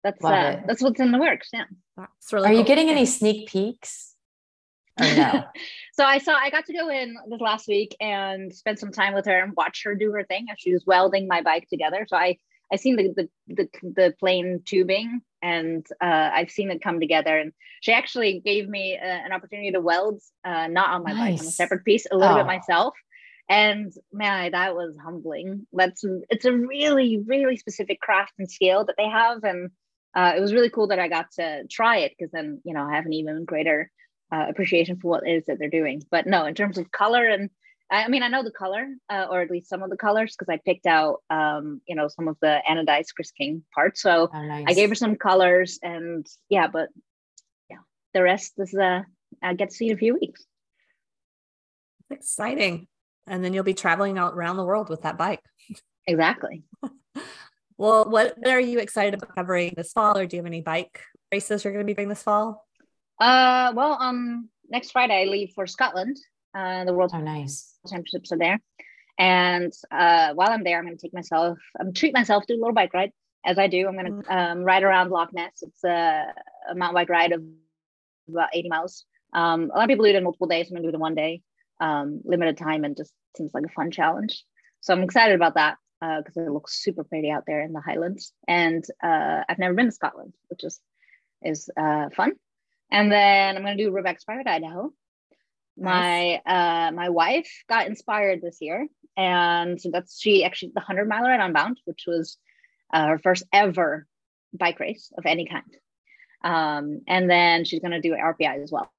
[0.04, 0.64] that's Love uh it.
[0.68, 1.50] that's what's in the works.
[1.54, 1.66] Yeah.
[2.32, 2.60] Really Are cool.
[2.60, 4.16] you getting any sneak peeks?
[5.00, 5.44] no?
[5.94, 9.14] so I saw I got to go in this last week and spend some time
[9.14, 12.06] with her and watch her do her thing as she was welding my bike together.
[12.08, 12.38] So I
[12.72, 17.38] I seen the the the, the plain tubing and uh, I've seen it come together.
[17.38, 21.20] And she actually gave me uh, an opportunity to weld, uh, not on my nice.
[21.20, 22.38] bike, on a separate piece, a little oh.
[22.38, 22.94] bit myself.
[23.50, 25.68] And man, that was humbling.
[25.74, 29.72] That's it's a really really specific craft and skill that they have, and
[30.16, 32.84] uh, it was really cool that I got to try it because then you know
[32.84, 33.90] I have an even greater
[34.32, 36.04] uh, appreciation for what it is that they're doing.
[36.10, 37.50] But no, in terms of color and
[37.92, 40.52] I mean, I know the color, uh, or at least some of the colors, because
[40.52, 44.02] I picked out, um, you know, some of the anodized Chris King parts.
[44.02, 44.64] So oh, nice.
[44.66, 46.88] I gave her some colors, and yeah, but
[47.70, 47.80] yeah,
[48.14, 49.02] the rest is uh,
[49.44, 50.46] I get to see in a few weeks.
[52.10, 52.88] Exciting,
[53.28, 55.44] and then you'll be traveling out around the world with that bike.
[56.08, 56.64] Exactly.
[57.82, 61.02] well, what are you excited about covering this fall, or do you have any bike
[61.32, 62.68] races you're going to be doing this fall?
[63.20, 66.18] Uh, well, um, next Friday I leave for Scotland.
[66.54, 67.74] Uh, the World oh, nice.
[67.90, 68.60] Championships are there,
[69.18, 72.54] and uh, while I'm there, I'm going to take myself, I'm um, treat myself, to
[72.54, 73.14] a little bike ride
[73.44, 73.88] as I do.
[73.88, 74.32] I'm going to mm-hmm.
[74.32, 75.64] um, ride around Loch Ness.
[75.64, 76.28] It's a,
[76.70, 77.42] a, mountain bike ride of
[78.30, 79.06] about 80 miles.
[79.34, 80.68] Um, a lot of people do it in multiple days.
[80.68, 81.42] I'm going to do it in one day,
[81.80, 84.46] um, limited time, and just seems like a fun challenge.
[84.82, 87.82] So I'm excited about that because uh, it looks super pretty out there in the
[87.82, 88.34] Highlands.
[88.48, 90.80] And uh, I've never been to Scotland, which is
[91.44, 92.34] is uh, fun.
[92.92, 94.92] And then I'm going to do Rebecca's Private Idaho.
[95.78, 96.42] Nice.
[96.46, 101.08] My uh, my wife got inspired this year, and so that's she actually the hundred
[101.08, 102.38] mile ride Unbound, which was
[102.94, 104.06] uh, her first ever
[104.54, 105.78] bike race of any kind.
[106.44, 108.92] Um, and then she's going to do RPI as well.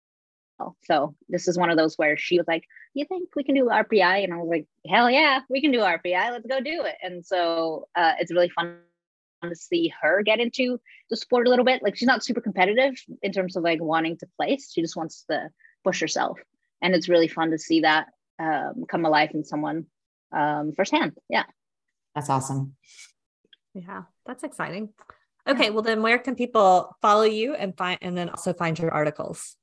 [0.84, 3.66] So this is one of those where she was like, "You think we can do
[3.66, 6.30] RPI?" And I was like, "Hell yeah, we can do RPI.
[6.30, 8.78] Let's go do it." And so uh, it's really fun
[9.42, 10.80] to see her get into
[11.10, 11.82] the sport a little bit.
[11.82, 14.70] Like she's not super competitive in terms of like wanting to place.
[14.72, 15.50] She just wants to
[15.84, 16.38] push herself.
[16.80, 19.86] And it's really fun to see that um, come alive in someone
[20.32, 21.12] um, firsthand.
[21.28, 21.44] Yeah.
[22.14, 22.74] That's awesome.
[23.74, 24.90] Yeah, that's exciting.
[25.48, 28.92] Okay, well then where can people follow you and find and then also find your
[28.92, 29.56] articles?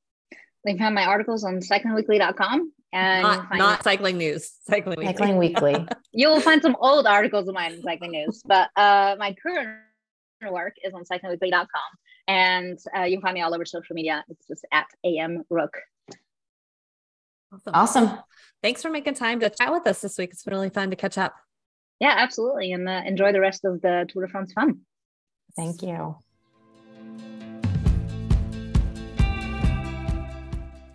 [0.65, 5.13] They can find my articles on cyclingweekly.com and not, not cycling news, cycling weekly.
[5.13, 5.87] Cycling weekly.
[6.11, 9.79] You'll find some old articles of mine in cycling news, but uh, my current
[10.49, 11.67] work is on cyclingweekly.com.
[12.27, 14.23] And uh, you can find me all over social media.
[14.29, 15.75] It's just at AM Rook.
[17.51, 17.73] Awesome.
[17.73, 18.19] Awesome.
[18.61, 20.29] Thanks for making time to chat with us this week.
[20.31, 21.33] It's been really fun to catch up.
[21.99, 22.71] Yeah, absolutely.
[22.71, 24.81] And uh, enjoy the rest of the Tour de France fun.
[25.55, 26.17] Thank you.